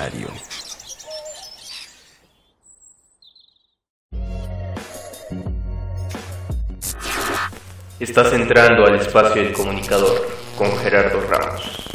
Literario. 0.00 0.28
Estás 7.98 8.32
entrando 8.32 8.86
al 8.86 8.94
espacio 8.96 9.42
del 9.42 9.52
comunicador 9.52 10.26
con 10.56 10.70
Gerardo 10.78 11.20
Ramos. 11.20 11.86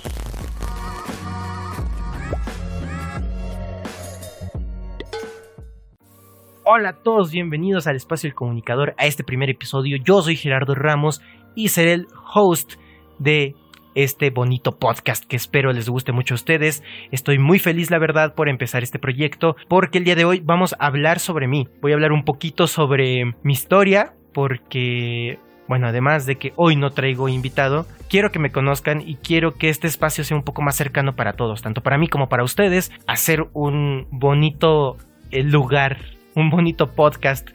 Hola 6.63 6.89
a 6.89 6.93
todos, 7.01 7.31
bienvenidos 7.31 7.87
al 7.87 7.95
espacio 7.95 8.27
del 8.29 8.35
comunicador, 8.35 8.93
a 8.97 9.07
este 9.07 9.23
primer 9.23 9.49
episodio. 9.49 9.97
Yo 10.03 10.21
soy 10.21 10.35
Gerardo 10.35 10.75
Ramos 10.75 11.21
y 11.55 11.69
seré 11.69 11.93
el 11.93 12.07
host 12.33 12.73
de 13.17 13.55
este 13.95 14.29
bonito 14.29 14.77
podcast 14.77 15.25
que 15.25 15.35
espero 15.35 15.73
les 15.73 15.89
guste 15.89 16.11
mucho 16.11 16.33
a 16.33 16.35
ustedes. 16.35 16.83
Estoy 17.11 17.39
muy 17.39 17.59
feliz, 17.59 17.89
la 17.89 17.97
verdad, 17.97 18.35
por 18.35 18.49
empezar 18.49 18.83
este 18.83 18.99
proyecto, 18.99 19.55
porque 19.67 19.97
el 19.97 20.03
día 20.03 20.15
de 20.15 20.25
hoy 20.25 20.41
vamos 20.43 20.75
a 20.77 20.85
hablar 20.85 21.19
sobre 21.19 21.47
mí. 21.47 21.67
Voy 21.81 21.91
a 21.91 21.95
hablar 21.95 22.11
un 22.11 22.23
poquito 22.23 22.67
sobre 22.67 23.33
mi 23.43 23.53
historia, 23.53 24.13
porque 24.33 25.39
bueno, 25.67 25.87
además 25.87 26.25
de 26.25 26.35
que 26.35 26.53
hoy 26.55 26.75
no 26.75 26.91
traigo 26.91 27.27
invitado, 27.27 27.87
quiero 28.09 28.31
que 28.31 28.39
me 28.39 28.51
conozcan 28.51 29.01
y 29.01 29.15
quiero 29.15 29.55
que 29.55 29.69
este 29.69 29.87
espacio 29.87 30.23
sea 30.23 30.37
un 30.37 30.43
poco 30.43 30.61
más 30.61 30.75
cercano 30.75 31.15
para 31.15 31.33
todos, 31.33 31.61
tanto 31.61 31.81
para 31.81 31.97
mí 31.97 32.07
como 32.07 32.29
para 32.29 32.43
ustedes, 32.43 32.91
hacer 33.07 33.47
un 33.53 34.07
bonito 34.11 34.97
eh, 35.31 35.43
lugar, 35.43 35.97
un 36.35 36.49
bonito 36.49 36.91
podcast 36.91 37.49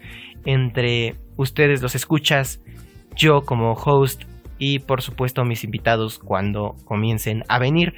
entre 0.44 1.14
ustedes 1.36 1.82
los 1.82 1.94
escuchas, 1.94 2.60
yo 3.14 3.42
como 3.42 3.74
host 3.74 4.24
y 4.60 4.78
por 4.78 5.02
supuesto 5.02 5.44
mis 5.44 5.64
invitados 5.64 6.20
cuando 6.20 6.76
comiencen 6.84 7.42
a 7.48 7.58
venir. 7.58 7.94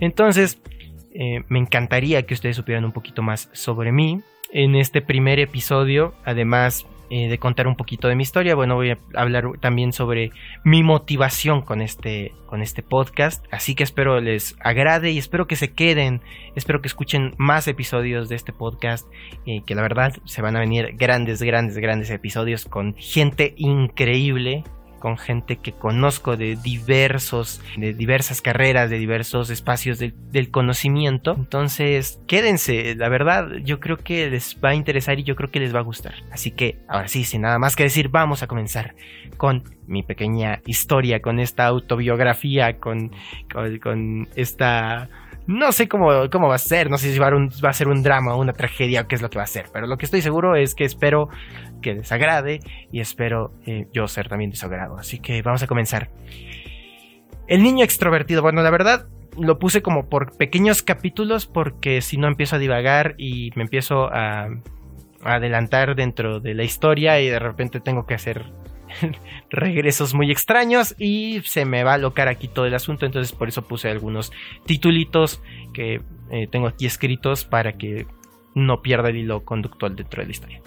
Entonces, 0.00 0.62
eh, 1.12 1.42
me 1.48 1.58
encantaría 1.58 2.22
que 2.22 2.32
ustedes 2.32 2.56
supieran 2.56 2.86
un 2.86 2.92
poquito 2.92 3.20
más 3.20 3.50
sobre 3.52 3.92
mí. 3.92 4.22
En 4.50 4.76
este 4.76 5.02
primer 5.02 5.40
episodio, 5.40 6.14
además 6.24 6.86
eh, 7.10 7.28
de 7.28 7.38
contar 7.38 7.66
un 7.66 7.74
poquito 7.74 8.08
de 8.08 8.14
mi 8.14 8.22
historia. 8.22 8.54
Bueno, 8.54 8.76
voy 8.76 8.90
a 8.90 8.98
hablar 9.14 9.44
también 9.60 9.92
sobre 9.92 10.30
mi 10.64 10.82
motivación 10.82 11.62
con 11.62 11.82
este, 11.82 12.32
con 12.46 12.62
este 12.62 12.82
podcast. 12.82 13.44
Así 13.50 13.74
que 13.74 13.82
espero 13.82 14.20
les 14.20 14.56
agrade 14.60 15.10
y 15.10 15.18
espero 15.18 15.46
que 15.46 15.56
se 15.56 15.72
queden. 15.72 16.22
Espero 16.54 16.80
que 16.80 16.88
escuchen 16.88 17.34
más 17.36 17.66
episodios 17.66 18.28
de 18.28 18.36
este 18.36 18.52
podcast. 18.52 19.06
y 19.44 19.62
que 19.62 19.74
la 19.74 19.82
verdad 19.82 20.14
se 20.24 20.42
van 20.42 20.56
a 20.56 20.60
venir 20.60 20.94
grandes, 20.96 21.42
grandes, 21.42 21.76
grandes 21.76 22.10
episodios 22.10 22.64
con 22.64 22.94
gente 22.94 23.54
increíble 23.56 24.64
con 25.04 25.18
gente 25.18 25.56
que 25.56 25.72
conozco 25.72 26.38
de 26.38 26.56
diversos, 26.56 27.60
de 27.76 27.92
diversas 27.92 28.40
carreras, 28.40 28.88
de 28.88 28.98
diversos 28.98 29.50
espacios 29.50 29.98
del 29.98 30.50
conocimiento. 30.50 31.34
Entonces, 31.36 32.22
quédense, 32.26 32.94
la 32.94 33.10
verdad, 33.10 33.50
yo 33.64 33.80
creo 33.80 33.98
que 33.98 34.30
les 34.30 34.56
va 34.64 34.70
a 34.70 34.74
interesar 34.74 35.18
y 35.18 35.22
yo 35.22 35.36
creo 35.36 35.50
que 35.50 35.60
les 35.60 35.74
va 35.74 35.80
a 35.80 35.82
gustar. 35.82 36.14
Así 36.32 36.52
que, 36.52 36.78
ahora 36.88 37.08
sí, 37.08 37.24
sin 37.24 37.42
nada 37.42 37.58
más 37.58 37.76
que 37.76 37.82
decir, 37.82 38.08
vamos 38.08 38.42
a 38.42 38.46
comenzar 38.46 38.94
con 39.36 39.64
mi 39.86 40.02
pequeña 40.02 40.62
historia, 40.64 41.20
con 41.20 41.38
esta 41.38 41.66
autobiografía, 41.66 42.78
con, 42.78 43.10
con, 43.52 44.26
esta 44.36 45.10
no 45.46 45.72
sé 45.72 45.88
cómo, 45.88 46.30
cómo 46.30 46.48
va 46.48 46.54
a 46.54 46.58
ser, 46.58 46.90
no 46.90 46.98
sé 46.98 47.12
si 47.12 47.18
va 47.18 47.28
a, 47.28 47.68
a 47.68 47.72
ser 47.72 47.88
un 47.88 48.02
drama 48.02 48.34
o 48.34 48.40
una 48.40 48.52
tragedia 48.52 49.02
o 49.02 49.08
qué 49.08 49.14
es 49.14 49.22
lo 49.22 49.30
que 49.30 49.38
va 49.38 49.44
a 49.44 49.48
ser, 49.48 49.66
pero 49.72 49.86
lo 49.86 49.98
que 49.98 50.06
estoy 50.06 50.22
seguro 50.22 50.56
es 50.56 50.74
que 50.74 50.84
espero 50.84 51.28
que 51.82 51.94
les 51.94 52.10
agrade 52.12 52.60
y 52.90 53.00
espero 53.00 53.52
eh, 53.66 53.86
yo 53.92 54.08
ser 54.08 54.28
también 54.28 54.50
de 54.50 54.56
su 54.56 54.66
agrado. 54.66 54.96
Así 54.96 55.18
que 55.18 55.42
vamos 55.42 55.62
a 55.62 55.66
comenzar. 55.66 56.10
El 57.46 57.62
niño 57.62 57.84
extrovertido, 57.84 58.40
bueno, 58.40 58.62
la 58.62 58.70
verdad 58.70 59.06
lo 59.38 59.58
puse 59.58 59.82
como 59.82 60.08
por 60.08 60.36
pequeños 60.36 60.82
capítulos 60.82 61.46
porque 61.46 62.00
si 62.00 62.16
no 62.16 62.28
empiezo 62.28 62.56
a 62.56 62.58
divagar 62.58 63.14
y 63.18 63.50
me 63.56 63.64
empiezo 63.64 64.08
a 64.12 64.48
adelantar 65.22 65.94
dentro 65.94 66.40
de 66.40 66.54
la 66.54 66.64
historia 66.64 67.20
y 67.20 67.28
de 67.28 67.38
repente 67.38 67.80
tengo 67.80 68.06
que 68.06 68.14
hacer 68.14 68.44
regresos 69.50 70.14
muy 70.14 70.30
extraños 70.30 70.94
y 70.98 71.40
se 71.44 71.64
me 71.64 71.84
va 71.84 71.92
a 71.92 71.94
alocar 71.94 72.28
aquí 72.28 72.48
todo 72.48 72.66
el 72.66 72.74
asunto, 72.74 73.06
entonces 73.06 73.32
por 73.32 73.48
eso 73.48 73.66
puse 73.66 73.90
algunos 73.90 74.32
titulitos 74.66 75.42
que 75.72 76.00
eh, 76.30 76.46
tengo 76.50 76.66
aquí 76.66 76.86
escritos 76.86 77.44
para 77.44 77.72
que 77.72 78.06
no 78.54 78.82
pierda 78.82 79.10
el 79.10 79.16
hilo 79.16 79.44
conductual 79.44 79.96
dentro 79.96 80.22
de 80.22 80.26
la 80.26 80.32
historia. 80.32 80.62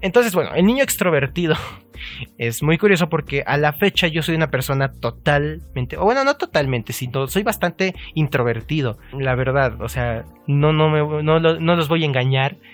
Entonces, 0.00 0.34
bueno, 0.34 0.50
el 0.54 0.66
niño 0.66 0.82
extrovertido 0.82 1.56
es 2.38 2.62
muy 2.62 2.78
curioso 2.78 3.08
porque 3.08 3.42
a 3.46 3.56
la 3.56 3.72
fecha 3.72 4.06
yo 4.06 4.22
soy 4.22 4.34
una 4.34 4.50
persona 4.50 4.92
totalmente, 4.92 5.96
o 5.96 6.04
bueno, 6.04 6.24
no 6.24 6.36
totalmente, 6.36 6.92
sino 6.92 7.26
soy 7.26 7.42
bastante 7.42 7.94
introvertido, 8.14 8.98
la 9.18 9.34
verdad, 9.34 9.80
o 9.80 9.88
sea, 9.88 10.24
no, 10.46 10.72
no, 10.72 10.90
me, 10.90 11.22
no, 11.22 11.40
no 11.40 11.76
los 11.76 11.88
voy 11.88 12.02
a 12.02 12.06
engañar. 12.06 12.56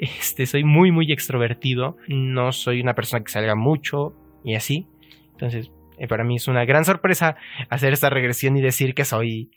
Este, 0.00 0.46
soy 0.46 0.64
muy, 0.64 0.90
muy 0.90 1.12
extrovertido. 1.12 1.98
No 2.08 2.52
soy 2.52 2.80
una 2.80 2.94
persona 2.94 3.22
que 3.22 3.30
salga 3.30 3.54
mucho 3.54 4.14
y 4.44 4.54
así. 4.54 4.86
Entonces, 5.32 5.70
eh, 5.98 6.08
para 6.08 6.24
mí 6.24 6.36
es 6.36 6.48
una 6.48 6.64
gran 6.64 6.84
sorpresa 6.84 7.36
hacer 7.68 7.92
esta 7.92 8.10
regresión 8.10 8.56
y 8.56 8.62
decir 8.62 8.94
que 8.94 9.04
soy, 9.04 9.50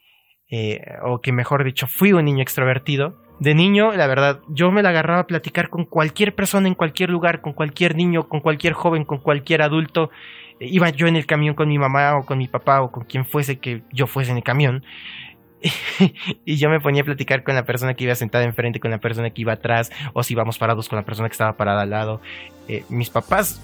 eh, 0.49 0.81
o 1.03 1.21
que 1.21 1.31
mejor 1.31 1.63
dicho, 1.63 1.87
fui 1.87 2.13
un 2.13 2.25
niño 2.25 2.41
extrovertido. 2.41 3.21
De 3.39 3.55
niño, 3.55 3.93
la 3.93 4.07
verdad, 4.07 4.39
yo 4.49 4.71
me 4.71 4.83
la 4.83 4.89
agarraba 4.89 5.21
a 5.21 5.27
platicar 5.27 5.69
con 5.69 5.85
cualquier 5.85 6.35
persona 6.35 6.67
en 6.67 6.75
cualquier 6.75 7.09
lugar, 7.09 7.41
con 7.41 7.53
cualquier 7.53 7.95
niño, 7.95 8.27
con 8.27 8.41
cualquier 8.41 8.73
joven, 8.73 9.05
con 9.05 9.19
cualquier 9.19 9.61
adulto. 9.61 10.11
Iba 10.59 10.89
yo 10.89 11.07
en 11.07 11.15
el 11.15 11.25
camión 11.25 11.55
con 11.55 11.67
mi 11.67 11.79
mamá 11.79 12.17
o 12.17 12.25
con 12.25 12.37
mi 12.37 12.47
papá 12.47 12.81
o 12.81 12.91
con 12.91 13.05
quien 13.05 13.25
fuese 13.25 13.59
que 13.59 13.81
yo 13.91 14.05
fuese 14.05 14.31
en 14.31 14.37
el 14.37 14.43
camión. 14.43 14.83
y 16.45 16.57
yo 16.57 16.69
me 16.69 16.79
ponía 16.79 17.01
a 17.01 17.05
platicar 17.05 17.43
con 17.43 17.55
la 17.55 17.63
persona 17.63 17.93
que 17.93 18.03
iba 18.03 18.15
sentada 18.15 18.43
enfrente, 18.43 18.79
con 18.79 18.91
la 18.91 18.99
persona 18.99 19.29
que 19.29 19.41
iba 19.41 19.53
atrás, 19.53 19.91
o 20.13 20.23
si 20.23 20.33
íbamos 20.33 20.57
parados 20.57 20.89
con 20.89 20.97
la 20.97 21.03
persona 21.03 21.29
que 21.29 21.33
estaba 21.33 21.53
parada 21.57 21.81
al 21.83 21.89
lado. 21.89 22.21
Eh, 22.67 22.83
mis 22.89 23.09
papás, 23.09 23.61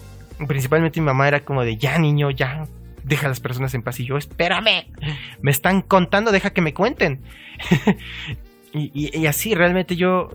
principalmente 0.48 1.00
mi 1.00 1.06
mamá, 1.06 1.28
era 1.28 1.42
como 1.42 1.64
de 1.64 1.78
ya 1.78 1.98
niño, 1.98 2.32
ya 2.32 2.68
deja 3.04 3.26
a 3.26 3.30
las 3.30 3.40
personas 3.40 3.74
en 3.74 3.82
paz. 3.82 4.00
Y 4.00 4.06
yo, 4.06 4.18
espérame, 4.18 4.86
me 5.42 5.52
están 5.52 5.82
contando, 5.82 6.32
deja 6.32 6.52
que 6.52 6.62
me 6.62 6.74
cuenten. 6.74 7.22
y, 8.74 9.26
así, 9.26 9.56
realmente 9.56 9.96
yo, 9.96 10.30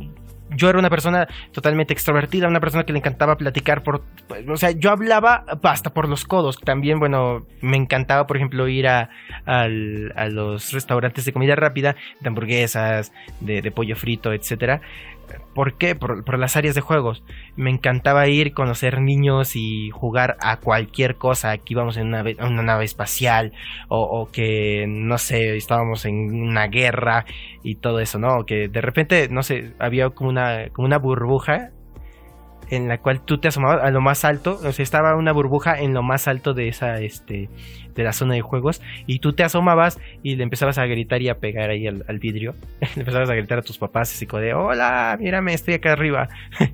yo 0.50 0.68
era 0.68 0.78
una 0.78 0.90
persona 0.90 1.28
totalmente 1.52 1.92
extrovertida, 1.92 2.48
una 2.48 2.60
persona 2.60 2.84
que 2.84 2.92
le 2.92 2.98
encantaba 2.98 3.36
platicar 3.36 3.82
por, 3.82 4.04
o 4.48 4.56
sea, 4.56 4.72
yo 4.72 4.90
hablaba 4.90 5.44
hasta 5.62 5.94
por 5.94 6.08
los 6.08 6.24
codos. 6.24 6.58
También, 6.58 6.98
bueno, 6.98 7.46
me 7.60 7.76
encantaba, 7.76 8.26
por 8.26 8.36
ejemplo, 8.36 8.68
ir 8.68 8.88
a, 8.88 9.10
a 9.46 9.68
los 9.68 10.72
restaurantes 10.72 11.24
de 11.24 11.32
comida 11.32 11.56
rápida, 11.56 11.96
de 12.20 12.28
hamburguesas, 12.28 13.12
de, 13.40 13.62
de 13.62 13.70
pollo 13.70 13.96
frito, 13.96 14.32
etcétera. 14.32 14.80
¿Por 15.54 15.74
qué? 15.74 15.94
Por, 15.94 16.38
las 16.38 16.56
áreas 16.56 16.74
de 16.74 16.80
juegos. 16.80 17.22
Me 17.56 17.70
encantaba 17.70 18.26
ir, 18.26 18.52
conocer 18.52 19.00
niños 19.00 19.56
y 19.56 19.90
jugar 19.90 20.36
a 20.40 20.58
cualquier 20.58 21.16
cosa. 21.16 21.50
Aquí 21.50 21.74
íbamos 21.74 21.96
en 21.96 22.08
una, 22.08 22.22
nave 22.62 22.84
espacial 22.84 23.52
o, 23.88 24.28
que, 24.32 24.86
no 24.88 25.18
sé, 25.18 25.56
estábamos 25.56 26.04
en 26.04 26.34
una 26.34 26.66
guerra 26.66 27.24
y 27.62 27.76
todo 27.76 28.00
eso, 28.00 28.18
¿no? 28.18 28.44
Que 28.46 28.68
de 28.68 28.80
repente, 28.80 29.28
no 29.30 29.42
sé, 29.42 29.72
había 29.78 30.10
como 30.10 30.30
una, 30.30 30.68
como 30.72 30.86
una 30.86 30.98
burbuja 30.98 31.70
en 32.70 32.88
la 32.88 32.98
cual 32.98 33.20
tú 33.24 33.38
te 33.38 33.48
asomabas 33.48 33.82
a 33.82 33.90
lo 33.90 34.00
más 34.00 34.24
alto, 34.24 34.58
o 34.62 34.72
sea, 34.72 34.82
estaba 34.82 35.16
una 35.16 35.32
burbuja 35.32 35.78
en 35.78 35.94
lo 35.94 36.02
más 36.02 36.28
alto 36.28 36.54
de 36.54 36.68
esa, 36.68 37.00
este, 37.00 37.48
de 37.94 38.02
la 38.02 38.12
zona 38.12 38.34
de 38.34 38.40
juegos, 38.40 38.80
y 39.06 39.18
tú 39.18 39.32
te 39.32 39.44
asomabas 39.44 40.00
y 40.22 40.36
le 40.36 40.42
empezabas 40.42 40.78
a 40.78 40.86
gritar 40.86 41.22
y 41.22 41.28
a 41.28 41.36
pegar 41.36 41.70
ahí 41.70 41.86
al, 41.86 42.18
vidrio, 42.18 42.54
le 42.80 43.02
empezabas 43.02 43.30
a 43.30 43.34
gritar 43.34 43.58
a 43.58 43.62
tus 43.62 43.78
papás, 43.78 44.12
así 44.12 44.26
como 44.26 44.42
de, 44.42 44.54
hola, 44.54 45.16
mírame, 45.20 45.54
estoy 45.54 45.74
acá 45.74 45.92
arriba. 45.92 46.28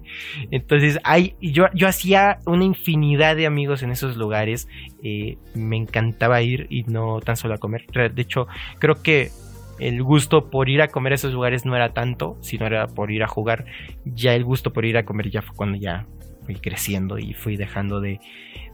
Entonces, 0.50 0.98
hay, 1.04 1.34
yo, 1.40 1.66
yo 1.74 1.88
hacía 1.88 2.38
una 2.46 2.64
infinidad 2.64 3.36
de 3.36 3.46
amigos 3.46 3.82
en 3.82 3.90
esos 3.90 4.16
lugares, 4.16 4.68
eh, 5.02 5.36
me 5.54 5.76
encantaba 5.76 6.42
ir 6.42 6.66
y 6.70 6.84
no 6.84 7.20
tan 7.20 7.36
solo 7.36 7.54
a 7.54 7.58
comer, 7.58 7.86
de 7.86 8.22
hecho, 8.22 8.46
creo 8.78 9.02
que 9.02 9.30
el 9.80 10.02
gusto 10.02 10.50
por 10.50 10.68
ir 10.68 10.82
a 10.82 10.88
comer 10.88 11.12
a 11.12 11.14
esos 11.16 11.32
lugares 11.32 11.64
no 11.64 11.74
era 11.74 11.92
tanto, 11.92 12.36
sino 12.42 12.66
era 12.66 12.86
por 12.86 13.10
ir 13.10 13.22
a 13.22 13.28
jugar. 13.28 13.64
Ya 14.04 14.34
el 14.34 14.44
gusto 14.44 14.72
por 14.72 14.84
ir 14.84 14.96
a 14.96 15.04
comer 15.04 15.30
ya 15.30 15.42
fue 15.42 15.56
cuando 15.56 15.78
ya 15.78 16.06
fui 16.44 16.54
creciendo 16.56 17.18
y 17.18 17.34
fui 17.34 17.56
dejando 17.56 18.00
de, 18.00 18.20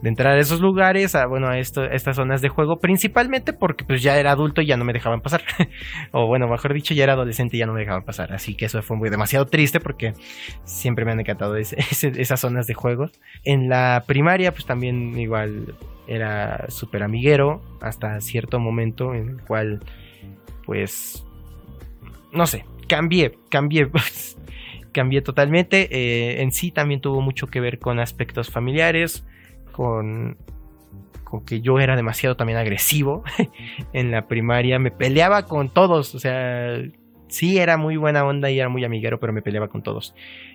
entrar 0.02 0.36
a 0.36 0.40
esos 0.40 0.60
lugares, 0.60 1.14
a, 1.14 1.26
bueno, 1.26 1.48
a, 1.48 1.58
estas 1.58 2.16
zonas 2.16 2.40
de 2.40 2.48
juego, 2.48 2.78
principalmente 2.78 3.52
porque 3.52 3.84
pues 3.84 4.02
ya 4.02 4.18
era 4.18 4.32
adulto 4.32 4.62
y 4.62 4.66
ya 4.66 4.76
no 4.76 4.84
me 4.84 4.92
dejaban 4.92 5.20
pasar. 5.20 5.42
o 6.12 6.26
bueno, 6.26 6.48
mejor 6.48 6.74
dicho, 6.74 6.94
ya 6.94 7.04
era 7.04 7.14
adolescente 7.14 7.56
y 7.56 7.60
ya 7.60 7.66
no 7.66 7.72
me 7.72 7.80
dejaban 7.80 8.04
pasar. 8.04 8.32
Así 8.32 8.54
que 8.54 8.66
eso 8.66 8.82
fue 8.82 8.96
muy 8.96 9.10
demasiado 9.10 9.46
triste 9.46 9.80
porque 9.80 10.14
siempre 10.64 11.04
me 11.04 11.12
han 11.12 11.20
encantado 11.20 11.56
esas 11.56 12.40
zonas 12.40 12.66
de 12.66 12.74
juegos. 12.74 13.12
En 13.44 13.68
la 13.68 14.04
primaria 14.06 14.52
pues 14.52 14.66
también 14.66 15.18
igual 15.18 15.74
era 16.08 16.66
súper 16.68 17.02
amiguero 17.02 17.60
hasta 17.80 18.20
cierto 18.20 18.60
momento 18.60 19.14
en 19.14 19.30
el 19.30 19.42
cual 19.42 19.80
pues, 20.66 21.24
no 22.32 22.46
sé, 22.46 22.66
cambié, 22.88 23.38
cambié, 23.48 23.88
cambié 24.92 25.22
totalmente. 25.22 25.88
Eh, 25.90 26.42
en 26.42 26.52
sí 26.52 26.70
también 26.70 27.00
tuvo 27.00 27.20
mucho 27.20 27.46
que 27.46 27.60
ver 27.60 27.78
con 27.78 28.00
aspectos 28.00 28.50
familiares, 28.50 29.24
con, 29.72 30.36
con 31.24 31.44
que 31.44 31.60
yo 31.60 31.78
era 31.78 31.96
demasiado 31.96 32.36
también 32.36 32.58
agresivo 32.58 33.24
en 33.92 34.10
la 34.10 34.28
primaria, 34.28 34.78
me 34.78 34.90
peleaba 34.90 35.46
con 35.46 35.68
todos, 35.68 36.14
o 36.14 36.18
sea, 36.18 36.82
sí 37.28 37.58
era 37.58 37.76
muy 37.76 37.96
buena 37.96 38.24
onda 38.24 38.50
y 38.50 38.58
era 38.58 38.68
muy 38.68 38.84
amiguero, 38.84 39.20
pero 39.20 39.32
me 39.32 39.42
peleaba 39.42 39.68
con 39.68 39.82
todos. 39.82 40.14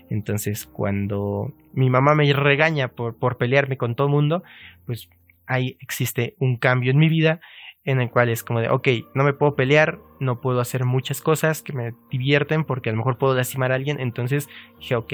Entonces, 0.10 0.66
cuando 0.66 1.54
mi 1.74 1.90
mamá 1.90 2.16
me 2.16 2.32
regaña 2.34 2.90
por, 2.90 3.18
por 3.18 3.38
pelearme 3.38 3.78
con 3.78 3.96
todo 3.96 4.08
el 4.08 4.14
mundo, 4.14 4.44
pues 4.86 5.10
ahí 5.48 5.78
existe 5.80 6.36
un 6.40 6.58
cambio 6.58 6.92
en 6.92 6.98
mi 6.98 7.10
vida 7.10 7.42
en 7.84 8.00
el 8.02 8.10
cual 8.10 8.30
es 8.30 8.44
como 8.44 8.60
de, 8.60 8.70
ok, 8.70 8.88
no 9.14 9.24
me 9.24 9.34
puedo 9.34 9.56
pelear, 9.56 10.00
no 10.20 10.40
puedo 10.40 10.60
hacer 10.60 10.86
muchas 10.86 11.22
cosas 11.22 11.62
que 11.62 11.74
me 11.74 11.94
divierten 12.10 12.64
porque 12.64 12.90
a 12.90 12.94
lo 12.94 12.98
mejor 12.98 13.18
puedo 13.18 13.36
lastimar 13.36 13.72
a 13.72 13.76
alguien. 13.76 14.00
Entonces 14.00 14.50
dije, 14.80 14.96
ok, 14.96 15.14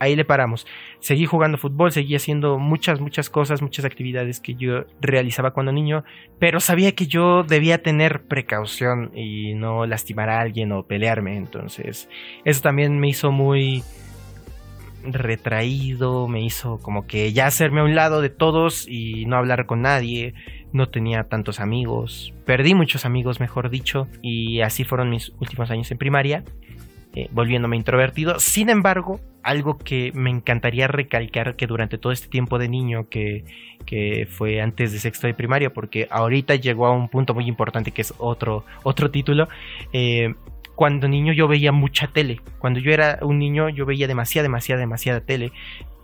ahí 0.00 0.16
le 0.16 0.24
paramos. 0.24 0.66
Seguí 1.00 1.26
jugando 1.26 1.58
fútbol, 1.58 1.92
seguí 1.92 2.16
haciendo 2.16 2.58
muchas, 2.58 3.00
muchas 3.00 3.30
cosas, 3.30 3.62
muchas 3.62 3.84
actividades 3.84 4.40
que 4.40 4.54
yo 4.54 4.84
realizaba 5.00 5.52
cuando 5.52 5.72
niño, 5.72 6.04
pero 6.38 6.60
sabía 6.60 6.92
que 6.92 7.06
yo 7.06 7.44
debía 7.44 7.82
tener 7.82 8.22
precaución 8.22 9.10
y 9.14 9.54
no 9.54 9.86
lastimar 9.86 10.28
a 10.28 10.40
alguien 10.40 10.72
o 10.72 10.82
pelearme. 10.84 11.36
Entonces, 11.36 12.08
eso 12.44 12.60
también 12.62 12.98
me 12.98 13.08
hizo 13.08 13.30
muy 13.30 13.82
retraído, 15.04 16.26
me 16.28 16.42
hizo 16.42 16.80
como 16.80 17.06
que 17.06 17.32
ya 17.32 17.46
hacerme 17.46 17.80
a 17.80 17.84
un 17.84 17.94
lado 17.94 18.20
de 18.20 18.30
todos 18.30 18.86
y 18.88 19.26
no 19.26 19.36
hablar 19.36 19.66
con 19.66 19.82
nadie, 19.82 20.34
no 20.72 20.88
tenía 20.88 21.24
tantos 21.24 21.60
amigos, 21.60 22.32
perdí 22.44 22.74
muchos 22.74 23.04
amigos, 23.04 23.40
mejor 23.40 23.70
dicho, 23.70 24.08
y 24.22 24.60
así 24.60 24.84
fueron 24.84 25.10
mis 25.10 25.32
últimos 25.40 25.70
años 25.70 25.90
en 25.90 25.98
primaria. 25.98 26.44
Eh, 27.14 27.28
volviéndome 27.32 27.76
introvertido. 27.76 28.38
Sin 28.38 28.68
embargo, 28.68 29.18
algo 29.42 29.78
que 29.78 30.12
me 30.14 30.28
encantaría 30.30 30.86
recalcar 30.88 31.56
que 31.56 31.66
durante 31.66 31.96
todo 31.96 32.12
este 32.12 32.28
tiempo 32.28 32.58
de 32.58 32.68
niño 32.68 33.08
que, 33.08 33.44
que 33.86 34.28
fue 34.30 34.60
antes 34.60 34.92
de 34.92 35.00
sexto 35.00 35.26
de 35.26 35.32
primaria, 35.32 35.70
porque 35.72 36.06
ahorita 36.10 36.54
llegó 36.56 36.86
a 36.86 36.92
un 36.92 37.08
punto 37.08 37.34
muy 37.34 37.46
importante 37.48 37.92
que 37.92 38.02
es 38.02 38.12
otro, 38.18 38.64
otro 38.82 39.10
título. 39.10 39.48
Eh, 39.92 40.34
cuando 40.74 41.08
niño 41.08 41.32
yo 41.32 41.48
veía 41.48 41.72
mucha 41.72 42.06
tele. 42.06 42.40
Cuando 42.58 42.78
yo 42.78 42.92
era 42.92 43.18
un 43.22 43.38
niño 43.38 43.68
yo 43.68 43.84
veía 43.86 44.06
demasiada, 44.06 44.44
demasiada, 44.44 44.78
demasiada 44.78 45.20
tele. 45.20 45.50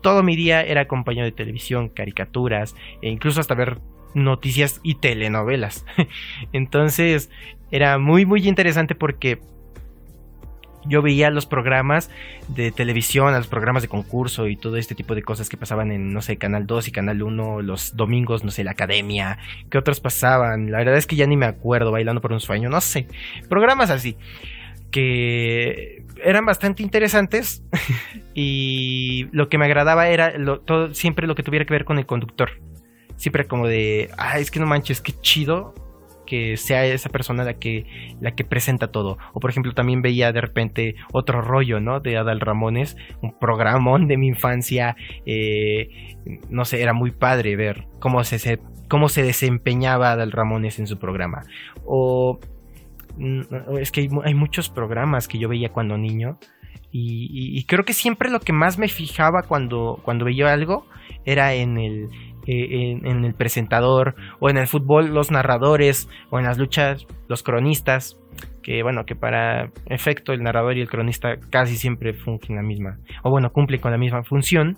Todo 0.00 0.22
mi 0.22 0.34
día 0.34 0.62
era 0.62 0.80
acompañado 0.80 1.26
de 1.26 1.32
televisión, 1.32 1.90
caricaturas, 1.90 2.74
e 3.02 3.08
incluso 3.08 3.40
hasta 3.40 3.54
ver 3.54 3.78
noticias 4.14 4.80
y 4.82 4.96
telenovelas. 4.96 5.84
Entonces 6.52 7.30
era 7.70 7.98
muy, 7.98 8.24
muy 8.26 8.46
interesante 8.48 8.94
porque 8.94 9.40
yo 10.86 11.02
veía 11.02 11.30
los 11.30 11.46
programas 11.46 12.10
de 12.48 12.70
televisión, 12.70 13.32
los 13.32 13.46
programas 13.46 13.82
de 13.82 13.88
concurso 13.88 14.48
y 14.48 14.56
todo 14.56 14.76
este 14.76 14.94
tipo 14.94 15.14
de 15.14 15.22
cosas 15.22 15.48
que 15.48 15.56
pasaban 15.56 15.90
en, 15.90 16.12
no 16.12 16.22
sé, 16.22 16.36
Canal 16.36 16.66
2 16.66 16.88
y 16.88 16.92
Canal 16.92 17.22
1 17.22 17.62
los 17.62 17.96
domingos, 17.96 18.44
no 18.44 18.50
sé, 18.50 18.64
la 18.64 18.72
academia, 18.72 19.38
que 19.70 19.78
otros 19.78 20.00
pasaban. 20.00 20.70
La 20.70 20.78
verdad 20.78 20.96
es 20.96 21.06
que 21.06 21.16
ya 21.16 21.26
ni 21.26 21.36
me 21.36 21.46
acuerdo, 21.46 21.90
bailando 21.90 22.20
por 22.20 22.32
un 22.32 22.40
sueño, 22.40 22.68
no 22.68 22.80
sé. 22.80 23.06
Programas 23.48 23.90
así, 23.90 24.16
que 24.90 26.04
eran 26.22 26.46
bastante 26.46 26.82
interesantes 26.82 27.64
y 28.34 29.26
lo 29.32 29.48
que 29.48 29.58
me 29.58 29.64
agradaba 29.64 30.08
era 30.08 30.34
todo, 30.64 30.94
siempre 30.94 31.26
lo 31.26 31.34
que 31.34 31.42
tuviera 31.42 31.64
que 31.64 31.72
ver 31.72 31.84
con 31.84 31.98
el 31.98 32.06
conductor. 32.06 32.50
Siempre 33.16 33.46
como 33.46 33.66
de, 33.66 34.10
ah, 34.18 34.38
es 34.38 34.50
que 34.50 34.60
no 34.60 34.66
manches, 34.66 35.00
qué 35.00 35.12
chido 35.20 35.74
que 36.24 36.56
sea 36.56 36.84
esa 36.86 37.08
persona 37.08 37.44
la 37.44 37.54
que, 37.54 37.86
la 38.20 38.32
que 38.32 38.44
presenta 38.44 38.88
todo. 38.88 39.18
O 39.32 39.40
por 39.40 39.50
ejemplo 39.50 39.72
también 39.72 40.02
veía 40.02 40.32
de 40.32 40.40
repente 40.40 40.96
otro 41.12 41.40
rollo, 41.40 41.80
¿no? 41.80 42.00
De 42.00 42.16
Adal 42.16 42.40
Ramones, 42.40 42.96
un 43.22 43.38
programón 43.38 44.08
de 44.08 44.16
mi 44.16 44.28
infancia. 44.28 44.96
Eh, 45.26 46.16
no 46.48 46.64
sé, 46.64 46.82
era 46.82 46.92
muy 46.92 47.10
padre 47.10 47.56
ver 47.56 47.86
cómo 47.98 48.22
se, 48.24 48.58
cómo 48.88 49.08
se 49.08 49.22
desempeñaba 49.22 50.12
Adal 50.12 50.32
Ramones 50.32 50.78
en 50.78 50.86
su 50.86 50.98
programa. 50.98 51.42
O 51.84 52.40
mm, 53.16 53.76
es 53.80 53.90
que 53.90 54.08
hay, 54.24 54.34
muchos 54.34 54.70
programas 54.70 55.28
que 55.28 55.38
yo 55.38 55.48
veía 55.48 55.70
cuando 55.70 55.98
niño. 55.98 56.38
Y, 56.96 57.58
y, 57.58 57.64
creo 57.64 57.84
que 57.84 57.92
siempre 57.92 58.30
lo 58.30 58.38
que 58.38 58.52
más 58.52 58.78
me 58.78 58.86
fijaba 58.86 59.42
cuando, 59.42 59.98
cuando 60.04 60.24
veía 60.24 60.52
algo 60.52 60.86
era 61.24 61.52
en 61.52 61.76
el, 61.76 62.08
eh, 62.46 62.98
en, 63.02 63.24
el 63.24 63.34
presentador 63.34 64.14
o 64.40 64.50
en 64.50 64.58
el 64.58 64.66
fútbol 64.66 65.14
los 65.14 65.30
narradores 65.30 66.08
o 66.30 66.38
en 66.38 66.44
las 66.44 66.58
luchas 66.58 67.06
los 67.28 67.42
cronistas 67.42 68.18
que 68.62 68.82
bueno 68.82 69.04
que 69.06 69.14
para 69.16 69.70
efecto 69.86 70.32
el 70.32 70.42
narrador 70.42 70.76
y 70.76 70.80
el 70.80 70.88
cronista 70.88 71.36
casi 71.50 71.76
siempre 71.76 72.12
fungen 72.12 72.56
la 72.56 72.62
misma 72.62 72.98
o 73.22 73.30
bueno 73.30 73.50
cumplen 73.50 73.80
con 73.80 73.92
la 73.92 73.98
misma 73.98 74.22
función. 74.24 74.76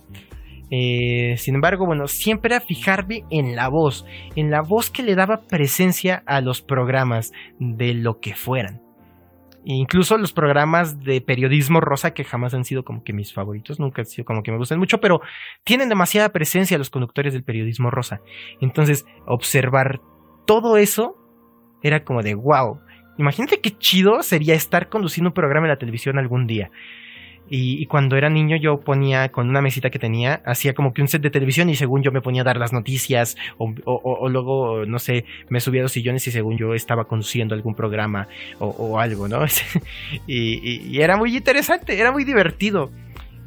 Eh, 0.70 1.36
sin 1.36 1.54
embargo 1.54 1.86
bueno 1.86 2.08
siempre 2.08 2.54
era 2.54 2.64
fijarme 2.64 3.22
en 3.30 3.54
la 3.54 3.68
voz 3.68 4.04
en 4.34 4.50
la 4.50 4.62
voz 4.62 4.90
que 4.90 5.04
le 5.04 5.14
daba 5.14 5.42
presencia 5.48 6.24
a 6.26 6.40
los 6.40 6.60
programas 6.60 7.32
de 7.60 7.94
lo 7.94 8.18
que 8.20 8.34
fueran 8.34 8.85
Incluso 9.68 10.16
los 10.16 10.32
programas 10.32 11.00
de 11.00 11.20
periodismo 11.20 11.80
rosa, 11.80 12.14
que 12.14 12.22
jamás 12.22 12.54
han 12.54 12.64
sido 12.64 12.84
como 12.84 13.02
que 13.02 13.12
mis 13.12 13.34
favoritos, 13.34 13.80
nunca 13.80 14.02
han 14.02 14.06
sido 14.06 14.24
como 14.24 14.44
que 14.44 14.52
me 14.52 14.58
gustan 14.58 14.78
mucho, 14.78 15.00
pero 15.00 15.20
tienen 15.64 15.88
demasiada 15.88 16.28
presencia 16.28 16.78
los 16.78 16.88
conductores 16.88 17.32
del 17.32 17.42
periodismo 17.42 17.90
rosa. 17.90 18.20
Entonces, 18.60 19.06
observar 19.26 20.00
todo 20.46 20.76
eso 20.76 21.16
era 21.82 22.04
como 22.04 22.22
de 22.22 22.34
wow. 22.36 22.78
Imagínate 23.18 23.60
qué 23.60 23.72
chido 23.72 24.22
sería 24.22 24.54
estar 24.54 24.88
conduciendo 24.88 25.30
un 25.30 25.34
programa 25.34 25.66
en 25.66 25.72
la 25.72 25.78
televisión 25.78 26.16
algún 26.16 26.46
día. 26.46 26.70
Y, 27.48 27.86
cuando 27.86 28.16
era 28.16 28.28
niño 28.28 28.56
yo 28.56 28.80
ponía 28.80 29.28
con 29.30 29.48
una 29.48 29.62
mesita 29.62 29.90
que 29.90 29.98
tenía, 29.98 30.40
hacía 30.44 30.74
como 30.74 30.92
que 30.92 31.02
un 31.02 31.08
set 31.08 31.22
de 31.22 31.30
televisión 31.30 31.68
y 31.68 31.76
según 31.76 32.02
yo 32.02 32.10
me 32.10 32.20
ponía 32.20 32.42
a 32.42 32.44
dar 32.44 32.56
las 32.56 32.72
noticias 32.72 33.36
o, 33.58 33.72
o, 33.84 34.28
luego, 34.28 34.84
no 34.84 34.98
sé, 34.98 35.24
me 35.48 35.60
subía 35.60 35.82
a 35.82 35.84
los 35.84 35.92
sillones 35.92 36.26
y 36.26 36.32
según 36.32 36.58
yo 36.58 36.74
estaba 36.74 37.04
conduciendo 37.04 37.54
algún 37.54 37.74
programa 37.74 38.28
o, 38.58 38.98
algo, 38.98 39.28
¿no? 39.28 39.44
y, 40.26 40.88
y, 40.90 41.00
era 41.00 41.16
muy 41.16 41.36
interesante, 41.36 41.98
era 41.98 42.10
muy 42.10 42.24
divertido. 42.24 42.90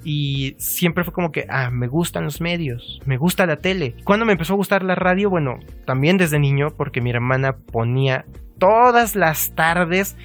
Y 0.02 0.56
siempre 0.60 1.04
fue 1.04 1.12
como 1.12 1.34
que, 1.34 1.46
ah, 1.50 1.70
me 1.70 1.88
gustan 1.88 2.24
los 2.24 2.40
medios, 2.40 3.02
me 3.06 3.18
gusta 3.18 3.46
la 3.46 3.58
tele. 3.58 3.96
Cuando 4.06 4.26
me 4.26 4.32
empezó 4.32 4.54
a 4.54 4.56
gustar 4.56 4.82
la 4.82 4.96
radio, 4.96 5.30
bueno, 5.30 5.60
también 5.86 6.18
desde 6.18 6.40
niño, 6.40 6.70
porque 6.78 7.02
mi 7.02 7.10
hermana 7.10 7.58
ponía 7.58 8.24
todas 8.60 9.18
las 9.18 9.54
tardes 9.56 10.16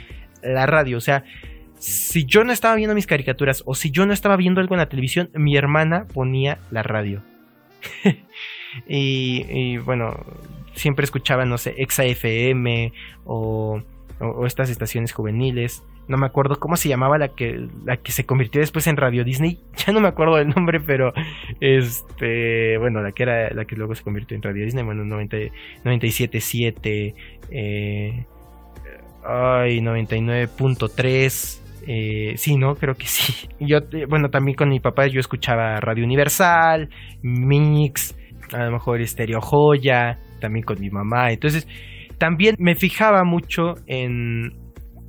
la 0.44 0.66
radio, 0.66 0.98
o 0.98 1.00
sea, 1.00 1.24
si 1.84 2.24
yo 2.24 2.44
no 2.44 2.52
estaba 2.52 2.76
viendo 2.76 2.94
mis 2.94 3.06
caricaturas 3.06 3.62
o 3.66 3.74
si 3.74 3.90
yo 3.90 4.06
no 4.06 4.14
estaba 4.14 4.36
viendo 4.36 4.62
algo 4.62 4.74
en 4.74 4.78
la 4.78 4.88
televisión, 4.88 5.28
mi 5.34 5.54
hermana 5.54 6.06
ponía 6.14 6.56
la 6.70 6.82
radio. 6.82 7.20
y, 8.88 9.76
bueno, 9.78 10.14
siempre 10.74 11.04
escuchaba, 11.04 11.44
no 11.44 11.58
sé, 11.58 11.74
Exa 11.76 12.06
FM 12.06 12.90
o, 13.26 13.82
estas 14.46 14.70
estaciones 14.70 15.12
juveniles. 15.12 15.82
No 16.08 16.16
me 16.16 16.24
acuerdo 16.24 16.58
cómo 16.58 16.78
se 16.78 16.88
llamaba 16.88 17.18
la 17.18 17.28
que, 17.28 17.68
la 17.84 17.98
que 17.98 18.12
se 18.12 18.24
convirtió 18.24 18.62
después 18.62 18.86
en 18.86 18.96
Radio 18.96 19.22
Disney. 19.22 19.60
Ya 19.86 19.92
no 19.92 20.00
me 20.00 20.08
acuerdo 20.08 20.36
del 20.36 20.48
nombre, 20.48 20.80
pero 20.80 21.12
este, 21.60 22.78
bueno, 22.78 23.02
la 23.02 23.12
que 23.12 23.24
era 23.24 23.50
la 23.50 23.66
que 23.66 23.76
luego 23.76 23.94
se 23.94 24.02
convirtió 24.02 24.34
en 24.34 24.42
Radio 24.42 24.64
Disney, 24.64 24.82
bueno, 24.82 25.04
97.7, 25.04 27.14
eh, 27.50 28.24
ay, 29.22 29.80
99.3 29.80 31.63
eh, 31.86 32.36
sí, 32.36 32.56
¿no? 32.56 32.74
Creo 32.74 32.94
que 32.94 33.06
sí. 33.06 33.48
Yo, 33.60 33.78
eh, 33.92 34.06
bueno, 34.08 34.28
también 34.28 34.56
con 34.56 34.68
mi 34.68 34.80
papá 34.80 35.06
yo 35.06 35.20
escuchaba 35.20 35.80
Radio 35.80 36.04
Universal, 36.04 36.88
Mix, 37.22 38.16
a 38.52 38.64
lo 38.64 38.72
mejor 38.72 39.00
Estéreo 39.00 39.40
Joya, 39.40 40.18
también 40.40 40.64
con 40.64 40.80
mi 40.80 40.90
mamá. 40.90 41.30
Entonces, 41.32 41.66
también 42.18 42.56
me 42.58 42.74
fijaba 42.74 43.24
mucho 43.24 43.74
en 43.86 44.52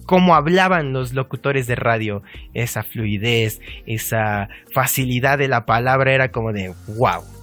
cómo 0.05 0.35
hablaban 0.35 0.93
los 0.93 1.13
locutores 1.13 1.67
de 1.67 1.75
radio. 1.75 2.21
Esa 2.53 2.83
fluidez, 2.83 3.59
esa 3.85 4.49
facilidad 4.73 5.37
de 5.37 5.47
la 5.47 5.65
palabra 5.65 6.13
era 6.13 6.29
como 6.31 6.51
de 6.51 6.73
wow. 6.97 7.34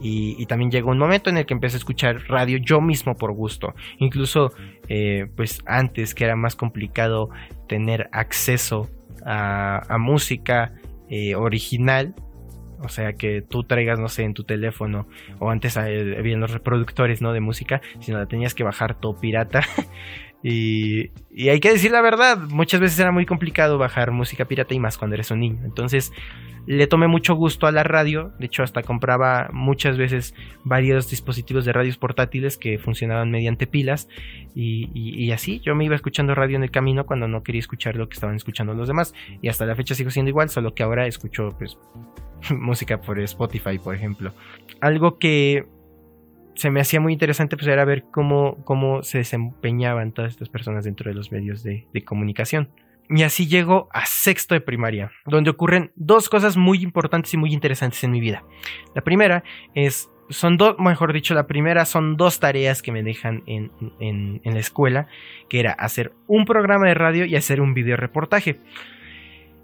Y, 0.00 0.46
también 0.46 0.70
llegó 0.70 0.90
un 0.90 0.98
momento 0.98 1.28
en 1.30 1.38
el 1.38 1.46
que 1.46 1.54
empecé 1.54 1.76
a 1.76 1.78
escuchar 1.78 2.22
radio 2.28 2.58
yo 2.58 2.80
mismo 2.80 3.16
por 3.16 3.32
gusto. 3.32 3.74
Incluso, 3.98 4.52
eh, 4.88 5.26
pues 5.36 5.60
antes 5.66 6.14
que 6.14 6.24
era 6.24 6.36
más 6.36 6.56
complicado 6.56 7.30
tener 7.68 8.08
acceso 8.12 8.88
a, 9.24 9.96
música 9.98 10.72
eh, 11.08 11.34
original, 11.34 12.14
o 12.80 12.88
sea 12.88 13.14
que 13.14 13.42
tú 13.42 13.64
traigas, 13.64 13.98
no 13.98 14.08
sé, 14.08 14.22
en 14.22 14.34
tu 14.34 14.44
teléfono, 14.44 15.08
o 15.40 15.50
antes 15.50 15.76
había 15.76 16.36
los 16.36 16.52
reproductores, 16.52 17.20
¿no? 17.20 17.32
De 17.32 17.40
música, 17.40 17.80
sino 18.00 18.18
la 18.18 18.26
tenías 18.26 18.54
que 18.54 18.62
bajar 18.62 18.94
todo 18.94 19.16
pirata. 19.16 19.62
y, 20.42 21.10
y 21.30 21.48
hay 21.48 21.60
que 21.60 21.72
decir 21.72 21.90
la 21.90 22.00
verdad, 22.00 22.38
muchas 22.38 22.80
veces 22.80 22.98
era 22.98 23.12
muy 23.12 23.26
complicado 23.26 23.78
bajar 23.78 24.10
música 24.12 24.44
pirata 24.44 24.74
y 24.74 24.78
más 24.78 24.98
cuando 24.98 25.14
eres 25.14 25.30
un 25.30 25.40
niño. 25.40 25.64
Entonces, 25.64 26.12
le 26.68 26.86
tomé 26.86 27.08
mucho 27.08 27.34
gusto 27.34 27.66
a 27.66 27.72
la 27.72 27.82
radio, 27.82 28.30
de 28.38 28.44
hecho 28.44 28.62
hasta 28.62 28.82
compraba 28.82 29.48
muchas 29.54 29.96
veces 29.96 30.34
varios 30.64 31.08
dispositivos 31.08 31.64
de 31.64 31.72
radios 31.72 31.96
portátiles 31.96 32.58
que 32.58 32.76
funcionaban 32.78 33.30
mediante 33.30 33.66
pilas 33.66 34.06
y, 34.54 35.30
así 35.32 35.60
yo 35.60 35.74
me 35.74 35.86
iba 35.86 35.94
escuchando 35.94 36.34
radio 36.34 36.56
en 36.56 36.64
el 36.64 36.70
camino 36.70 37.06
cuando 37.06 37.26
no 37.26 37.42
quería 37.42 37.60
escuchar 37.60 37.96
lo 37.96 38.10
que 38.10 38.14
estaban 38.14 38.36
escuchando 38.36 38.74
los 38.74 38.86
demás 38.86 39.14
y 39.40 39.48
hasta 39.48 39.64
la 39.64 39.76
fecha 39.76 39.94
sigo 39.94 40.10
siendo 40.10 40.28
igual, 40.28 40.50
solo 40.50 40.74
que 40.74 40.82
ahora 40.82 41.06
escucho 41.06 41.54
pues 41.58 41.78
música 42.50 43.00
por 43.00 43.18
Spotify 43.20 43.78
por 43.78 43.94
ejemplo. 43.94 44.34
Algo 44.82 45.18
que 45.18 45.64
se 46.58 46.70
me 46.70 46.80
hacía 46.80 47.00
muy 47.00 47.12
interesante 47.12 47.56
pues 47.56 47.68
era 47.68 47.84
ver 47.84 48.02
cómo, 48.10 48.56
cómo 48.64 49.04
se 49.04 49.18
desempeñaban 49.18 50.10
todas 50.10 50.32
estas 50.32 50.48
personas 50.48 50.84
dentro 50.84 51.08
de 51.08 51.14
los 51.14 51.30
medios 51.30 51.62
de 51.62 51.86
comunicación 52.04 52.68
Y 53.08 53.22
así 53.22 53.46
llego 53.46 53.88
a 53.92 54.06
sexto 54.06 54.54
de 54.54 54.60
primaria, 54.60 55.12
donde 55.24 55.50
ocurren 55.50 55.92
dos 55.94 56.28
cosas 56.28 56.56
muy 56.56 56.82
importantes 56.82 57.32
y 57.32 57.36
muy 57.36 57.54
interesantes 57.54 58.02
en 58.02 58.10
mi 58.10 58.20
vida. 58.20 58.42
La 58.96 59.02
primera 59.02 59.44
es, 59.74 60.10
son 60.30 60.56
dos, 60.56 60.76
mejor 60.80 61.12
dicho, 61.12 61.32
la 61.32 61.46
primera 61.46 61.84
son 61.84 62.16
dos 62.16 62.40
tareas 62.40 62.82
que 62.82 62.90
me 62.90 63.04
dejan 63.04 63.44
en, 63.46 63.70
en, 64.00 64.40
en 64.42 64.54
la 64.54 64.60
escuela, 64.60 65.06
que 65.48 65.60
era 65.60 65.72
hacer 65.72 66.12
un 66.26 66.44
programa 66.44 66.88
de 66.88 66.94
radio 66.94 67.24
y 67.24 67.36
hacer 67.36 67.60
un 67.60 67.72
video 67.72 67.96
reportaje. 67.96 68.58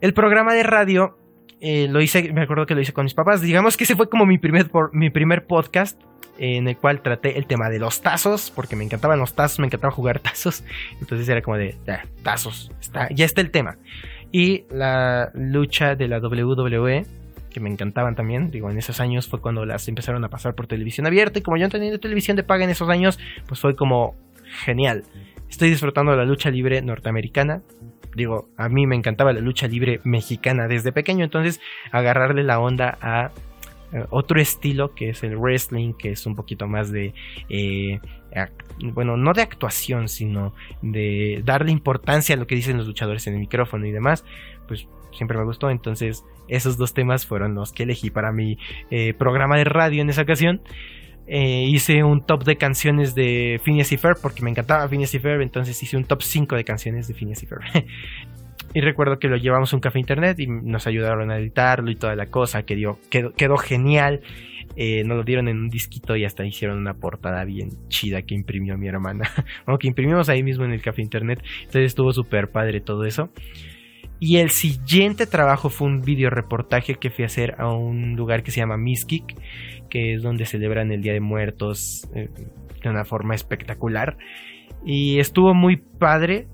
El 0.01 0.15
programa 0.15 0.55
de 0.55 0.63
radio 0.63 1.19
eh, 1.67 1.89
lo 1.89 2.03
hice, 2.03 2.31
me 2.35 2.43
acuerdo 2.43 2.67
que 2.67 2.75
lo 2.75 2.83
hice 2.83 2.93
con 2.93 3.05
mis 3.05 3.15
papás. 3.15 3.41
Digamos 3.41 3.79
que 3.79 3.85
ese 3.85 3.97
fue 3.97 4.11
como 4.11 4.27
mi 4.27 4.37
primer, 4.37 4.71
mi 4.93 5.09
primer 5.09 5.47
podcast 5.47 5.99
en 6.37 6.69
el 6.69 6.77
cual 6.77 7.01
traté 7.01 7.39
el 7.39 7.47
tema 7.47 7.71
de 7.71 7.79
los 7.79 8.03
tazos, 8.03 8.51
porque 8.51 8.77
me 8.77 8.85
encantaban 8.85 9.19
los 9.19 9.35
tazos, 9.35 9.61
me 9.61 9.67
encantaba 9.67 9.91
jugar 9.91 10.21
tazos. 10.21 10.63
Entonces 11.01 11.27
era 11.27 11.41
como 11.41 11.57
de, 11.57 11.75
tazos, 12.23 12.71
está, 12.83 13.09
ya 13.11 13.25
está 13.25 13.41
el 13.41 13.51
tema. 13.51 13.79
Y 14.31 14.65
la 14.71 15.31
lucha 15.33 15.95
de 15.95 16.07
la 16.07 16.19
WWE, 16.19 17.07
que 17.49 17.61
me 17.61 17.71
encantaban 17.71 18.15
también, 18.15 18.51
digo, 18.51 18.71
en 18.71 18.77
esos 18.77 19.01
años 19.01 19.27
fue 19.27 19.41
cuando 19.41 19.65
las 19.65 19.89
empezaron 19.89 20.23
a 20.23 20.29
pasar 20.29 20.55
por 20.55 20.67
televisión 20.67 21.07
abierta, 21.07 21.39
y 21.39 21.43
como 21.43 21.57
yo 21.57 21.65
no 21.65 21.71
tenía 21.71 21.97
televisión 21.97 22.37
de 22.37 22.43
paga 22.43 22.65
en 22.65 22.71
esos 22.71 22.91
años, 22.91 23.19
pues 23.47 23.59
fue 23.59 23.75
como 23.75 24.17
genial. 24.65 25.05
Estoy 25.49 25.71
disfrutando 25.71 26.13
de 26.13 26.19
la 26.19 26.27
lucha 26.27 26.51
libre 26.51 26.83
norteamericana, 26.83 27.63
digo, 28.15 28.49
a 28.57 28.69
mí 28.69 28.87
me 28.87 28.97
encantaba 28.97 29.33
la 29.33 29.41
lucha 29.41 29.67
libre 29.69 30.01
mexicana 30.05 30.69
desde 30.69 30.93
pequeño, 30.93 31.25
entonces 31.25 31.61
agarrarle 31.91 32.43
la 32.43 32.61
onda 32.61 32.99
a 33.01 33.31
eh, 33.93 34.05
otro 34.11 34.41
estilo 34.41 34.95
que 34.95 35.11
es 35.11 35.23
el 35.23 35.37
wrestling, 35.37 35.95
que 35.95 36.11
es 36.11 36.27
un 36.27 36.35
poquito 36.35 36.67
más 36.67 36.91
de, 36.91 37.15
eh, 37.49 38.01
bueno, 38.93 39.17
no 39.17 39.33
de 39.33 39.43
actuación, 39.43 40.09
sino 40.09 40.53
de 40.83 41.43
darle 41.45 41.73
importancia 41.73 42.35
a 42.35 42.39
lo 42.39 42.47
que 42.47 42.57
dicen 42.57 42.77
los 42.77 42.87
luchadores 42.87 43.27
en 43.27 43.35
el 43.35 43.41
micrófono 43.41 43.87
y 43.87 43.93
demás, 43.93 44.25
pues 44.67 44.87
siempre 45.13 45.39
me 45.39 45.45
gustó, 45.45 45.71
entonces 45.71 46.25
esos 46.49 46.77
dos 46.77 46.93
temas 46.93 47.27
fueron 47.27 47.55
los 47.55 47.73
que 47.73 47.85
elegí 47.85 48.11
para 48.11 48.33
mi 48.33 48.59
eh, 48.91 49.15
programa 49.15 49.57
de 49.57 49.65
radio 49.65 50.03
en 50.03 50.11
esa 50.11 50.23
ocasión. 50.23 50.61
Eh, 51.27 51.65
hice 51.69 52.05
un 52.05 52.21
top 52.21 52.45
de 52.45 52.57
canciones 52.57 53.15
de 53.15 53.59
Phineas 53.65 53.91
y 53.93 53.97
Ferb 53.97 54.21
porque 54.21 54.43
me 54.43 54.51
encantaba 54.51 54.87
Phineas 54.89 55.15
y 55.15 55.19
Ferb, 55.19 55.41
entonces 55.41 55.83
hice 55.83 55.97
un 55.97 56.05
top 56.05 56.23
5 56.23 56.55
de 56.55 56.65
canciones 56.65 57.09
de 57.09 57.15
Phineas 57.15 57.43
y 57.43 57.47
Ferb. 57.47 57.63
y 58.75 58.81
recuerdo 58.81 59.19
que 59.19 59.29
lo 59.29 59.37
llevamos 59.37 59.73
a 59.73 59.77
un 59.77 59.81
café 59.81 59.99
internet 59.99 60.39
y 60.41 60.47
nos 60.47 60.87
ayudaron 60.87 61.31
a 61.31 61.39
editarlo 61.39 61.91
y 61.91 61.97
toda 61.97 62.15
la 62.15 62.27
cosa, 62.27 62.63
que 62.65 62.77
dio, 62.77 62.99
quedó, 63.11 63.57
genial. 63.57 64.21
Eh, 64.77 65.05
nos 65.05 65.19
lo 65.19 65.23
dieron 65.23 65.47
en 65.49 65.59
un 65.59 65.69
disquito 65.69 66.17
y 66.17 66.25
hasta 66.25 66.45
hicieron 66.45 66.79
una 66.79 66.95
portada 66.95 67.45
bien 67.45 67.71
chida 67.89 68.23
que 68.23 68.35
imprimió 68.35 68.77
mi 68.77 68.89
hermana. 68.89 69.31
bueno, 69.67 69.79
que 69.79 69.87
imprimimos 69.87 70.29
ahí 70.29 70.43
mismo 70.43 70.65
en 70.65 70.73
el 70.73 70.83
café 70.83 71.01
internet. 71.01 71.43
Entonces 71.61 71.87
estuvo 71.87 72.13
súper 72.13 72.49
padre 72.49 72.81
todo 72.81 73.05
eso. 73.05 73.31
Y 74.21 74.39
el 74.39 74.51
siguiente 74.51 75.27
trabajo 75.27 75.69
fue 75.69 75.89
un 75.89 76.01
video 76.01 76.31
reportaje 76.31 76.95
que 76.95 77.11
fui 77.11 77.25
a 77.25 77.27
hacer 77.27 77.57
a 77.59 77.73
un 77.73 78.17
lugar 78.17 78.43
que 78.43 78.51
se 78.51 78.61
llama 78.61 78.77
Miskik, 78.77 79.37
que 79.91 80.15
es 80.15 80.23
donde 80.23 80.47
celebran 80.47 80.93
el 80.93 81.03
Día 81.03 81.13
de 81.13 81.21
Muertos 81.21 82.09
eh, 82.15 82.29
de 82.83 82.89
una 82.89 83.05
forma 83.05 83.35
espectacular. 83.35 84.17
Y 84.85 85.19
estuvo 85.19 85.55
muy 85.55 85.77
padre 85.77 86.47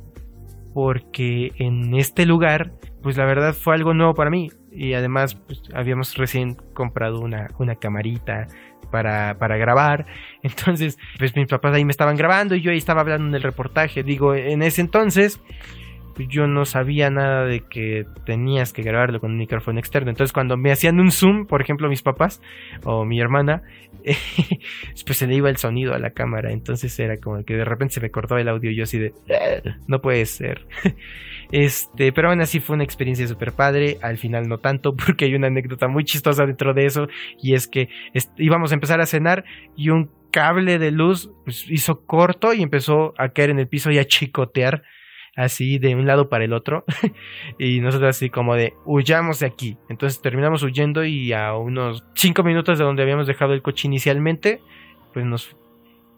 porque 0.75 1.52
en 1.57 1.95
este 1.95 2.26
lugar, 2.26 2.71
pues 3.02 3.17
la 3.17 3.25
verdad 3.25 3.55
fue 3.55 3.75
algo 3.75 3.95
nuevo 3.95 4.14
para 4.14 4.31
mí. 4.31 4.50
Y 4.73 4.95
además 4.95 5.35
pues, 5.35 5.62
habíamos 5.75 6.17
recién 6.17 6.55
comprado 6.75 7.21
una, 7.21 7.49
una 7.59 7.75
camarita 7.75 8.47
para, 8.90 9.37
para, 9.38 9.57
grabar. 9.57 10.07
Entonces, 10.43 10.99
pues 11.19 11.35
mis 11.37 11.49
papás 11.49 11.75
ahí 11.75 11.85
me 11.85 11.90
estaban 11.90 12.17
grabando 12.17 12.55
y 12.55 12.62
yo 12.62 12.71
ahí 12.71 12.79
estaba 12.79 13.00
hablando 13.00 13.29
en 13.29 13.35
el 13.35 13.43
reportaje. 13.43 14.02
Digo, 14.02 14.35
en 14.35 14.62
ese 14.62 14.81
entonces 14.81 15.40
yo 16.29 16.47
no 16.47 16.65
sabía 16.65 17.11
nada 17.11 17.45
de 17.45 17.61
que 17.61 18.07
tenías 18.25 18.73
que 18.73 18.83
grabarlo 18.83 19.21
con 19.21 19.33
un 19.33 19.39
micrófono 19.39 19.79
externo. 19.79 20.11
Entonces 20.11 20.33
cuando 20.33 20.57
me 20.57 20.73
hacían 20.73 21.00
un 21.00 21.12
zoom, 21.12 21.47
por 21.47 21.61
ejemplo 21.61 21.89
mis 21.89 22.03
papás 22.03 22.41
o 22.85 23.05
mi 23.05 23.21
hermana, 23.21 23.62
pues 25.07 25.19
se 25.19 25.27
le 25.27 25.35
iba 25.35 25.50
el 25.50 25.57
sonido 25.57 25.95
a 25.95 25.99
la 25.99 26.11
cámara. 26.11 26.53
Entonces 26.53 26.99
era 26.99 27.19
como 27.19 27.45
que 27.45 27.55
de 27.55 27.65
repente 27.65 27.95
se 27.95 28.00
me 28.00 28.11
cortó 28.11 28.39
el 28.39 28.49
audio 28.49 28.71
y 28.71 28.77
yo 28.77 28.85
así 28.85 28.99
de, 28.99 29.12
no 29.87 30.00
puede 30.00 30.27
ser. 30.27 30.67
Este, 31.53 32.12
pero 32.12 32.31
aún 32.31 32.41
así 32.41 32.61
fue 32.61 32.75
una 32.75 32.85
experiencia 32.85 33.27
súper 33.27 33.50
padre. 33.50 33.99
Al 34.03 34.19
final 34.19 34.49
no 34.49 34.59
tanto, 34.59 34.95
porque 35.07 35.25
hay 35.25 35.35
una 35.35 35.49
anécdota 35.49 35.89
muy 35.89 36.05
chistosa 36.05 36.47
dentro 36.47 36.75
de 36.75 36.87
eso. 36.87 37.09
Y 37.43 37.55
es 37.55 37.67
que 37.67 37.89
íbamos 38.37 38.71
a 38.71 38.75
empezar 38.75 39.00
a 39.00 39.07
cenar 39.07 39.45
y 39.77 39.91
un 39.91 40.11
cable 40.31 40.79
de 40.79 40.93
luz 40.93 41.31
pues, 41.45 41.69
hizo 41.69 42.07
corto 42.07 42.55
y 42.55 42.62
empezó 42.62 43.15
a 43.19 43.31
caer 43.31 43.50
en 43.50 43.59
el 43.59 43.67
piso 43.67 43.91
y 43.91 43.99
a 43.99 44.05
chicotear 44.05 44.85
así 45.37 45.78
de 45.78 45.94
un 45.94 46.06
lado 46.06 46.28
para 46.28 46.44
el 46.44 46.52
otro 46.52 46.84
y 47.58 47.80
nosotros 47.80 48.16
así 48.16 48.30
como 48.30 48.54
de 48.54 48.75
huyamos 48.84 49.38
de 49.40 49.46
aquí. 49.46 49.76
Entonces 49.88 50.20
terminamos 50.20 50.62
huyendo 50.62 51.04
y 51.04 51.32
a 51.32 51.54
unos 51.54 52.04
cinco 52.14 52.42
minutos 52.42 52.78
de 52.78 52.84
donde 52.84 53.02
habíamos 53.02 53.26
dejado 53.26 53.52
el 53.52 53.62
coche 53.62 53.88
inicialmente 53.88 54.60
pues 55.12 55.26
nos 55.26 55.56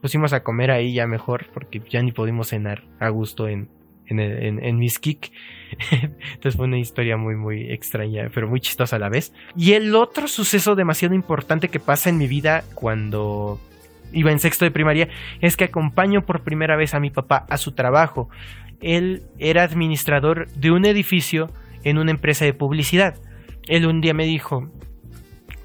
pusimos 0.00 0.32
a 0.32 0.42
comer 0.42 0.70
ahí 0.70 0.94
ya 0.94 1.06
mejor 1.06 1.46
porque 1.52 1.80
ya 1.88 2.02
ni 2.02 2.12
pudimos 2.12 2.48
cenar 2.48 2.82
a 2.98 3.08
gusto 3.08 3.48
en 3.48 3.68
en, 4.06 4.18
en, 4.20 4.64
en 4.64 4.82
entonces 4.82 6.56
fue 6.56 6.66
una 6.66 6.78
historia 6.78 7.16
muy 7.16 7.36
muy 7.36 7.70
extraña 7.70 8.30
pero 8.34 8.48
muy 8.48 8.60
chistosa 8.60 8.96
a 8.96 8.98
la 8.98 9.08
vez. 9.08 9.32
Y 9.56 9.72
el 9.72 9.94
otro 9.94 10.28
suceso 10.28 10.74
demasiado 10.74 11.14
importante 11.14 11.68
que 11.68 11.80
pasa 11.80 12.10
en 12.10 12.18
mi 12.18 12.26
vida 12.26 12.64
cuando 12.74 13.58
iba 14.12 14.30
en 14.30 14.38
sexto 14.38 14.64
de 14.64 14.70
primaria 14.70 15.08
es 15.40 15.56
que 15.56 15.64
acompaño 15.64 16.26
por 16.26 16.42
primera 16.42 16.76
vez 16.76 16.94
a 16.94 17.00
mi 17.00 17.10
papá 17.10 17.46
a 17.48 17.56
su 17.56 17.72
trabajo 17.72 18.28
él 18.82 19.22
era 19.38 19.62
administrador 19.62 20.48
de 20.48 20.70
un 20.70 20.84
edificio 20.84 21.50
en 21.84 21.98
una 21.98 22.10
empresa 22.10 22.44
de 22.44 22.52
publicidad. 22.52 23.14
Él 23.68 23.86
un 23.86 24.00
día 24.00 24.12
me 24.12 24.26
dijo, 24.26 24.68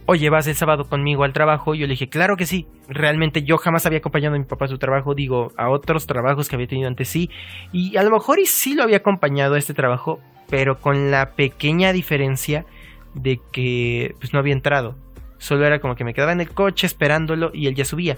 oye, 0.06 0.30
¿vas 0.30 0.48
el 0.48 0.56
sábado 0.56 0.86
conmigo 0.86 1.24
al 1.24 1.34
trabajo? 1.34 1.76
Yo 1.76 1.86
le 1.86 1.92
dije, 1.92 2.10
claro 2.10 2.38
que 2.38 2.46
sí. 2.46 2.68
Realmente 2.88 3.44
yo 3.44 3.58
jamás 3.58 3.86
había 3.86 4.00
acompañado 4.00 4.36
a 4.36 4.40
mi 4.40 4.46
papá 4.46 4.66
a 4.66 4.70
su 4.70 4.78
trabajo, 4.78 5.14
digo, 5.14 5.52
a 5.58 5.70
otros 5.70 6.08
trabajos 6.08 6.48
que 6.48 6.56
había 6.56 6.68
tenido 6.68 6.88
antes 6.88 7.10
sí. 7.10 7.30
Y 7.72 7.98
a 7.98 8.04
lo 8.04 8.12
mejor 8.12 8.40
y 8.40 8.46
sí 8.46 8.74
lo 8.74 8.84
había 8.84 8.98
acompañado 8.98 9.56
a 9.56 9.60
este 9.60 9.74
trabajo, 9.74 10.20
pero 10.50 10.80
con 10.80 11.12
la 11.12 11.32
pequeña 11.36 11.92
diferencia 11.92 12.66
de 13.14 13.40
que 13.52 14.16
pues 14.20 14.34
no 14.34 14.40
había 14.40 14.54
entrado. 14.54 14.96
Solo 15.38 15.66
era 15.66 15.80
como 15.80 15.96
que 15.96 16.04
me 16.04 16.14
quedaba 16.14 16.32
en 16.32 16.42
el 16.42 16.50
coche 16.50 16.88
esperándolo 16.88 17.52
y 17.54 17.68
él 17.68 17.76
ya 17.76 17.86
subía. 17.86 18.18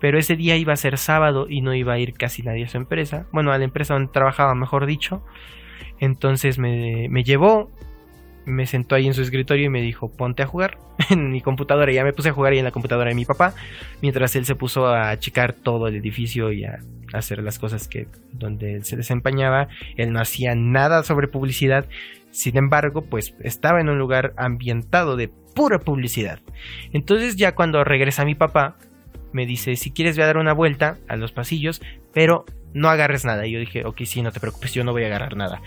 Pero 0.00 0.18
ese 0.18 0.36
día 0.36 0.56
iba 0.56 0.72
a 0.72 0.76
ser 0.76 0.98
sábado 0.98 1.46
y 1.48 1.60
no 1.60 1.74
iba 1.74 1.94
a 1.94 1.98
ir 1.98 2.14
casi 2.14 2.42
nadie 2.42 2.64
a 2.64 2.68
su 2.68 2.76
empresa. 2.76 3.26
Bueno, 3.32 3.52
a 3.52 3.58
la 3.58 3.64
empresa 3.64 3.94
donde 3.94 4.12
trabajaba, 4.12 4.54
mejor 4.54 4.86
dicho. 4.86 5.22
Entonces 6.00 6.58
me, 6.58 7.08
me 7.08 7.24
llevó, 7.24 7.70
me 8.48 8.66
sentó 8.66 8.94
ahí 8.94 9.06
en 9.06 9.14
su 9.14 9.22
escritorio 9.22 9.66
y 9.66 9.68
me 9.68 9.82
dijo, 9.82 10.10
ponte 10.10 10.42
a 10.42 10.46
jugar 10.46 10.78
en 11.10 11.30
mi 11.30 11.40
computadora. 11.40 11.92
Ya 11.92 12.04
me 12.04 12.12
puse 12.12 12.30
a 12.30 12.32
jugar 12.32 12.52
ahí 12.52 12.58
en 12.58 12.64
la 12.64 12.70
computadora 12.70 13.10
de 13.10 13.14
mi 13.14 13.24
papá, 13.24 13.54
mientras 14.00 14.34
él 14.36 14.44
se 14.44 14.54
puso 14.54 14.88
a 14.88 15.16
checar 15.18 15.52
todo 15.52 15.88
el 15.88 15.96
edificio 15.96 16.52
y 16.52 16.64
a 16.64 16.80
hacer 17.12 17.42
las 17.42 17.58
cosas 17.58 17.88
que 17.88 18.06
donde 18.32 18.74
él 18.74 18.84
se 18.84 18.96
desempeñaba. 18.96 19.68
Él 19.96 20.12
no 20.12 20.20
hacía 20.20 20.54
nada 20.54 21.02
sobre 21.02 21.28
publicidad. 21.28 21.86
Sin 22.30 22.56
embargo, 22.56 23.02
pues 23.02 23.34
estaba 23.40 23.80
en 23.80 23.88
un 23.88 23.98
lugar 23.98 24.32
ambientado 24.36 25.16
de 25.16 25.28
pura 25.54 25.78
publicidad. 25.78 26.40
Entonces 26.92 27.36
ya 27.36 27.54
cuando 27.54 27.82
regresa 27.84 28.24
mi 28.24 28.34
papá, 28.34 28.76
me 29.32 29.46
dice, 29.46 29.76
si 29.76 29.90
quieres 29.90 30.16
voy 30.16 30.24
a 30.24 30.26
dar 30.26 30.38
una 30.38 30.52
vuelta 30.52 30.96
a 31.08 31.16
los 31.16 31.32
pasillos, 31.32 31.82
pero 32.12 32.44
no 32.74 32.88
agarres 32.88 33.24
nada. 33.24 33.46
Y 33.46 33.52
yo 33.52 33.60
dije, 33.60 33.84
ok, 33.84 34.02
sí, 34.04 34.22
no 34.22 34.32
te 34.32 34.40
preocupes, 34.40 34.72
yo 34.72 34.84
no 34.84 34.92
voy 34.92 35.04
a 35.04 35.06
agarrar 35.06 35.36
nada. 35.36 35.60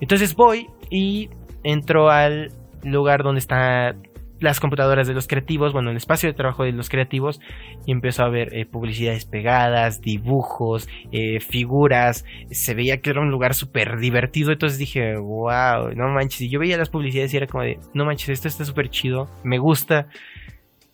Entonces 0.00 0.34
voy 0.34 0.68
y 0.90 1.30
entro 1.62 2.10
al 2.10 2.52
lugar 2.84 3.22
donde 3.22 3.40
están 3.40 4.06
las 4.40 4.60
computadoras 4.60 5.06
de 5.06 5.14
los 5.14 5.26
creativos, 5.26 5.72
bueno, 5.72 5.90
el 5.90 5.96
espacio 5.96 6.28
de 6.28 6.34
trabajo 6.34 6.64
de 6.64 6.72
los 6.72 6.88
creativos, 6.88 7.40
y 7.86 7.92
empezó 7.92 8.24
a 8.24 8.28
ver 8.28 8.54
eh, 8.54 8.66
publicidades 8.66 9.24
pegadas, 9.24 10.00
dibujos, 10.00 10.88
eh, 11.12 11.40
figuras, 11.40 12.24
se 12.50 12.74
veía 12.74 13.00
que 13.00 13.10
era 13.10 13.20
un 13.20 13.30
lugar 13.30 13.54
súper 13.54 13.98
divertido, 13.98 14.52
entonces 14.52 14.78
dije, 14.78 15.16
wow, 15.16 15.92
no 15.94 16.08
manches, 16.08 16.42
y 16.42 16.48
yo 16.48 16.60
veía 16.60 16.76
las 16.76 16.90
publicidades 16.90 17.32
y 17.32 17.36
era 17.36 17.46
como 17.46 17.64
de, 17.64 17.78
no 17.94 18.04
manches, 18.04 18.28
esto 18.28 18.48
está 18.48 18.64
súper 18.64 18.90
chido, 18.90 19.28
me 19.42 19.58
gusta, 19.58 20.08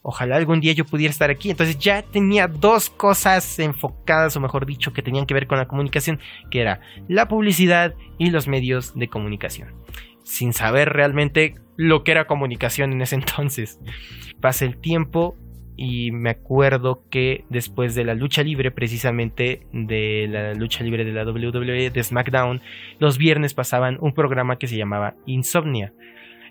ojalá 0.02 0.36
algún 0.36 0.60
día 0.60 0.72
yo 0.72 0.84
pudiera 0.84 1.10
estar 1.10 1.30
aquí, 1.30 1.50
entonces 1.50 1.78
ya 1.78 2.02
tenía 2.02 2.46
dos 2.46 2.90
cosas 2.90 3.58
enfocadas, 3.58 4.36
o 4.36 4.40
mejor 4.40 4.66
dicho, 4.66 4.92
que 4.92 5.02
tenían 5.02 5.26
que 5.26 5.34
ver 5.34 5.46
con 5.46 5.58
la 5.58 5.66
comunicación, 5.66 6.20
que 6.50 6.60
era 6.60 6.80
la 7.08 7.28
publicidad 7.28 7.94
y 8.18 8.30
los 8.30 8.46
medios 8.46 8.94
de 8.94 9.08
comunicación 9.08 9.82
sin 10.32 10.54
saber 10.54 10.88
realmente 10.88 11.56
lo 11.76 12.04
que 12.04 12.12
era 12.12 12.26
comunicación 12.26 12.92
en 12.92 13.02
ese 13.02 13.16
entonces. 13.22 13.78
Pasa 14.40 14.64
el 14.64 14.78
tiempo 14.78 15.36
y 15.76 16.10
me 16.10 16.30
acuerdo 16.30 17.04
que 17.10 17.44
después 17.50 17.94
de 17.94 18.04
la 18.04 18.14
lucha 18.14 18.42
libre, 18.42 18.70
precisamente 18.70 19.66
de 19.72 20.26
la 20.30 20.54
lucha 20.54 20.84
libre 20.84 21.04
de 21.04 21.12
la 21.12 21.24
WWE 21.24 21.90
de 21.90 22.02
SmackDown, 22.02 22.62
los 22.98 23.18
viernes 23.18 23.52
pasaban 23.52 23.98
un 24.00 24.14
programa 24.14 24.56
que 24.56 24.68
se 24.68 24.76
llamaba 24.76 25.14
Insomnia. 25.26 25.92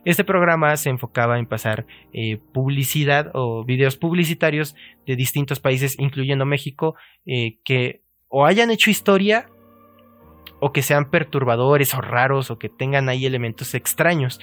Este 0.05 0.23
programa 0.23 0.77
se 0.77 0.89
enfocaba 0.89 1.39
en 1.39 1.47
pasar 1.47 1.85
eh, 2.13 2.37
publicidad 2.53 3.31
o 3.33 3.63
videos 3.63 3.97
publicitarios 3.97 4.75
de 5.07 5.15
distintos 5.15 5.59
países, 5.59 5.97
incluyendo 5.99 6.45
México, 6.45 6.95
eh, 7.25 7.57
que 7.63 8.01
o 8.27 8.45
hayan 8.45 8.71
hecho 8.71 8.89
historia 8.89 9.47
o 10.61 10.71
que 10.71 10.83
sean 10.83 11.09
perturbadores 11.09 11.93
o 11.93 11.99
raros 11.99 12.51
o 12.51 12.57
que 12.57 12.69
tengan 12.69 13.09
ahí 13.09 13.25
elementos 13.25 13.73
extraños. 13.73 14.39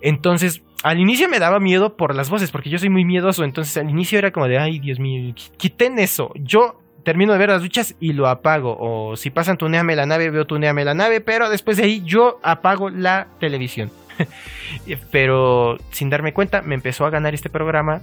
Entonces, 0.00 0.62
al 0.82 1.00
inicio 1.00 1.28
me 1.28 1.40
daba 1.40 1.58
miedo 1.58 1.96
por 1.96 2.14
las 2.14 2.30
voces, 2.30 2.52
porque 2.52 2.70
yo 2.70 2.78
soy 2.78 2.88
muy 2.88 3.04
miedoso. 3.04 3.44
Entonces, 3.44 3.76
al 3.76 3.90
inicio 3.90 4.18
era 4.18 4.30
como 4.30 4.46
de, 4.46 4.58
ay, 4.58 4.78
Dios 4.78 5.00
mío, 5.00 5.34
quiten 5.56 5.98
eso. 5.98 6.30
Yo 6.36 6.80
termino 7.02 7.32
de 7.32 7.38
ver 7.38 7.48
las 7.48 7.62
duchas 7.62 7.96
y 7.98 8.12
lo 8.12 8.28
apago. 8.28 8.76
O 8.78 9.16
si 9.16 9.30
pasan 9.30 9.58
tuneame 9.58 9.96
la 9.96 10.06
nave, 10.06 10.30
veo 10.30 10.46
tuneame 10.46 10.84
la 10.84 10.94
nave. 10.94 11.20
Pero 11.20 11.50
después 11.50 11.76
de 11.76 11.82
ahí 11.82 12.02
yo 12.04 12.38
apago 12.44 12.88
la 12.88 13.26
televisión. 13.40 13.90
pero 15.10 15.78
sin 15.90 16.10
darme 16.10 16.32
cuenta, 16.32 16.62
me 16.62 16.76
empezó 16.76 17.04
a 17.06 17.10
ganar 17.10 17.34
este 17.34 17.50
programa 17.50 18.02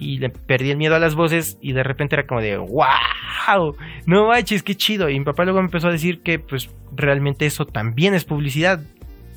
y 0.00 0.18
le 0.18 0.30
perdí 0.30 0.70
el 0.70 0.76
miedo 0.76 0.94
a 0.94 0.98
las 0.98 1.14
voces 1.14 1.58
y 1.60 1.72
de 1.72 1.82
repente 1.82 2.14
era 2.14 2.26
como 2.26 2.40
de 2.40 2.56
wow, 2.56 3.76
no 4.06 4.28
manches, 4.28 4.62
qué 4.62 4.74
chido. 4.74 5.08
Y 5.08 5.18
mi 5.18 5.24
papá 5.24 5.44
luego 5.44 5.60
me 5.60 5.66
empezó 5.66 5.88
a 5.88 5.92
decir 5.92 6.22
que 6.22 6.38
pues 6.38 6.70
realmente 6.92 7.46
eso 7.46 7.66
también 7.66 8.14
es 8.14 8.24
publicidad. 8.24 8.80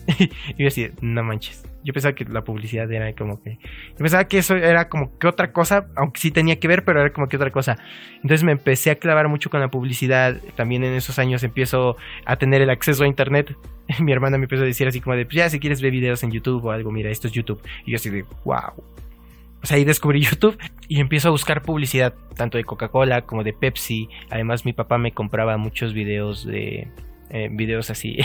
y 0.20 0.30
yo 0.58 0.68
así, 0.68 0.90
no 1.02 1.24
manches. 1.24 1.64
Yo 1.84 1.94
pensaba 1.94 2.14
que 2.14 2.26
la 2.26 2.44
publicidad 2.44 2.92
era 2.92 3.12
como 3.14 3.42
que... 3.42 3.58
Yo 3.92 3.98
pensaba 3.98 4.26
que 4.26 4.38
eso 4.38 4.56
era 4.56 4.88
como 4.88 5.18
que 5.18 5.28
otra 5.28 5.52
cosa, 5.52 5.88
aunque 5.96 6.20
sí 6.20 6.30
tenía 6.30 6.60
que 6.60 6.68
ver, 6.68 6.84
pero 6.86 7.02
era 7.02 7.12
como 7.12 7.28
que 7.28 7.38
otra 7.38 7.50
cosa. 7.50 7.78
Entonces 8.18 8.44
me 8.44 8.52
empecé 8.52 8.92
a 8.92 8.96
clavar 8.96 9.28
mucho 9.30 9.50
con 9.50 9.62
la 9.62 9.70
publicidad. 9.70 10.38
También 10.56 10.84
en 10.84 10.94
esos 10.94 11.18
años 11.18 11.44
empiezo 11.44 11.98
a 12.26 12.36
tener 12.36 12.62
el 12.62 12.70
acceso 12.70 13.04
a 13.04 13.08
internet. 13.08 13.56
Mi 14.00 14.12
hermana 14.12 14.38
me 14.38 14.44
empezó 14.44 14.62
a 14.62 14.68
decir 14.68 14.88
así 14.88 15.02
como 15.02 15.16
de, 15.16 15.26
pues 15.26 15.38
ya 15.38 15.50
si 15.50 15.60
quieres 15.60 15.82
ver 15.82 15.92
videos 15.92 16.22
en 16.24 16.32
YouTube 16.32 16.64
o 16.66 16.72
algo, 16.72 16.92
mira, 16.92 17.10
esto 17.10 17.28
es 17.28 17.34
YouTube. 17.34 17.62
Y 17.86 17.92
yo 17.92 17.96
así 17.96 18.12
de, 18.12 18.26
wow, 18.46 18.74
pues 19.62 19.72
ahí 19.72 19.86
descubrí 19.86 20.22
YouTube 20.30 20.58
y 20.88 21.00
empiezo 21.00 21.30
a 21.30 21.32
buscar 21.32 21.62
publicidad, 21.62 22.14
tanto 22.36 22.58
de 22.58 22.66
Coca-Cola 22.66 23.22
como 23.22 23.44
de 23.44 23.54
Pepsi. 23.54 24.10
Además, 24.30 24.66
mi 24.66 24.74
papá 24.74 24.98
me 24.98 25.14
compraba 25.14 25.58
muchos 25.58 25.94
videos 25.94 26.46
de. 26.46 26.88
Eh, 27.34 27.48
videos 27.50 27.90
así 27.90 28.18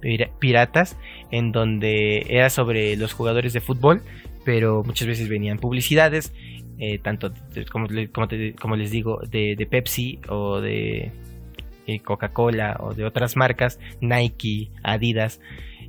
piratas 0.40 0.96
en 1.30 1.52
donde 1.52 2.26
era 2.28 2.50
sobre 2.50 2.96
los 2.96 3.12
jugadores 3.12 3.52
de 3.52 3.60
fútbol 3.60 4.02
pero 4.44 4.82
muchas 4.82 5.06
veces 5.06 5.28
venían 5.28 5.58
publicidades 5.58 6.32
eh, 6.80 6.98
tanto 6.98 7.32
como, 7.70 7.86
les 8.76 8.90
digo 8.90 9.20
de, 9.28 9.54
de 9.56 9.66
Pepsi 9.66 10.18
o 10.28 10.60
de 10.60 11.12
eh, 11.86 12.00
Coca-Cola 12.00 12.78
o 12.80 12.94
de 12.94 13.04
otras 13.04 13.36
marcas 13.36 13.78
Nike 14.00 14.70
Adidas 14.82 15.40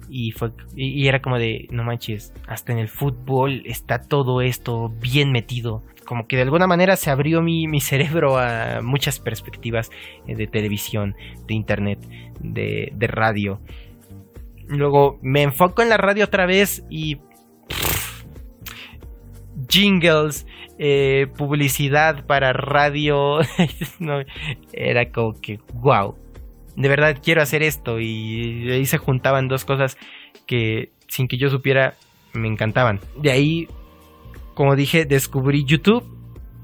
y, 0.09 0.31
fue, 0.31 0.51
y 0.75 1.07
era 1.07 1.21
como 1.21 1.37
de, 1.37 1.67
no 1.71 1.83
manches, 1.83 2.33
hasta 2.47 2.71
en 2.71 2.79
el 2.79 2.87
fútbol 2.87 3.61
está 3.65 4.01
todo 4.01 4.41
esto 4.41 4.89
bien 4.99 5.31
metido. 5.31 5.83
Como 6.05 6.27
que 6.27 6.35
de 6.37 6.41
alguna 6.41 6.65
manera 6.65 6.95
se 6.95 7.11
abrió 7.11 7.41
mi, 7.41 7.67
mi 7.67 7.81
cerebro 7.81 8.37
a 8.37 8.81
muchas 8.81 9.19
perspectivas 9.19 9.91
eh, 10.27 10.35
de 10.35 10.47
televisión, 10.47 11.15
de 11.47 11.53
internet, 11.53 11.99
de, 12.39 12.91
de 12.93 13.07
radio. 13.07 13.59
Luego 14.67 15.19
me 15.21 15.43
enfoco 15.43 15.81
en 15.81 15.89
la 15.89 15.97
radio 15.97 16.25
otra 16.25 16.45
vez 16.45 16.83
y... 16.89 17.17
jingles, 19.67 20.47
eh, 20.79 21.27
publicidad 21.37 22.25
para 22.25 22.53
radio. 22.53 23.39
era 24.73 25.11
como 25.11 25.39
que, 25.39 25.59
wow 25.73 26.15
de 26.75 26.89
verdad 26.89 27.17
quiero 27.23 27.41
hacer 27.41 27.63
esto 27.63 27.99
y 27.99 28.69
ahí 28.71 28.85
se 28.85 28.97
juntaban 28.97 29.47
dos 29.47 29.65
cosas 29.65 29.97
que 30.45 30.89
sin 31.07 31.27
que 31.27 31.38
yo 31.38 31.49
supiera 31.49 31.95
me 32.33 32.47
encantaban. 32.47 32.99
De 33.17 33.31
ahí, 33.31 33.67
como 34.53 34.75
dije, 34.75 35.05
descubrí 35.05 35.65
YouTube 35.65 36.03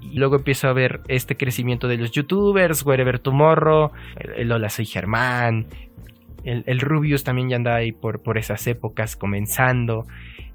y 0.02 0.18
luego 0.18 0.36
empiezo 0.36 0.68
a 0.68 0.74
ver 0.74 1.02
este 1.08 1.36
crecimiento 1.36 1.88
de 1.88 1.98
los 1.98 2.12
youtubers, 2.12 2.86
Wherever 2.86 3.20
Tomorrow, 3.20 3.92
el, 4.38 4.52
Hola 4.52 4.70
Soy 4.70 4.86
Germán, 4.86 5.68
el, 6.44 6.64
el, 6.68 6.80
Rubius 6.80 7.24
también 7.24 7.50
ya 7.50 7.56
andaba 7.56 7.78
ahí 7.78 7.92
por, 7.92 8.22
por 8.22 8.38
esas 8.38 8.66
épocas 8.68 9.16
comenzando. 9.16 10.06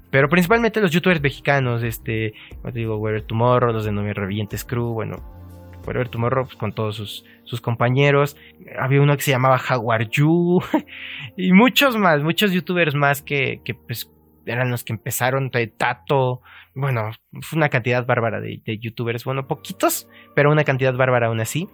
Pero 0.09 0.29
principalmente 0.29 0.81
los 0.81 0.91
youtubers 0.91 1.21
mexicanos, 1.21 1.83
este, 1.83 2.33
como 2.61 2.73
te 2.73 2.79
digo, 2.79 2.97
Wherever 2.97 3.25
Tomorrow, 3.25 3.73
los 3.73 3.85
de 3.85 3.91
No 3.91 4.03
Me 4.03 4.13
Revientes 4.13 4.63
Crew, 4.63 4.93
bueno, 4.93 5.40
Wherever 5.85 6.09
Tomorrow 6.09 6.45
pues, 6.45 6.57
con 6.57 6.73
todos 6.73 6.95
sus 6.95 7.25
sus 7.51 7.59
compañeros. 7.59 8.37
Había 8.79 9.01
uno 9.01 9.17
que 9.17 9.23
se 9.23 9.31
llamaba 9.31 9.57
Jaguar 9.57 10.09
Yu 10.09 10.61
y 11.37 11.51
muchos 11.51 11.97
más, 11.97 12.23
muchos 12.23 12.53
youtubers 12.53 12.95
más 12.95 13.21
que, 13.21 13.61
pues 13.85 14.09
eran 14.45 14.71
los 14.71 14.85
que 14.85 14.93
empezaron, 14.93 15.51
Tato, 15.77 16.41
bueno, 16.73 17.11
fue 17.41 17.57
una 17.57 17.67
cantidad 17.67 18.05
bárbara 18.05 18.39
de, 18.39 18.61
youtubers, 18.79 19.25
bueno, 19.25 19.47
poquitos, 19.47 20.07
pero 20.33 20.49
una 20.49 20.63
cantidad 20.63 20.95
bárbara 20.95 21.27
aún 21.27 21.41
así, 21.41 21.67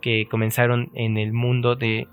que 0.00 0.26
comenzaron 0.28 0.90
en 0.94 1.18
el 1.18 1.34
mundo 1.34 1.76
de, 1.76 2.08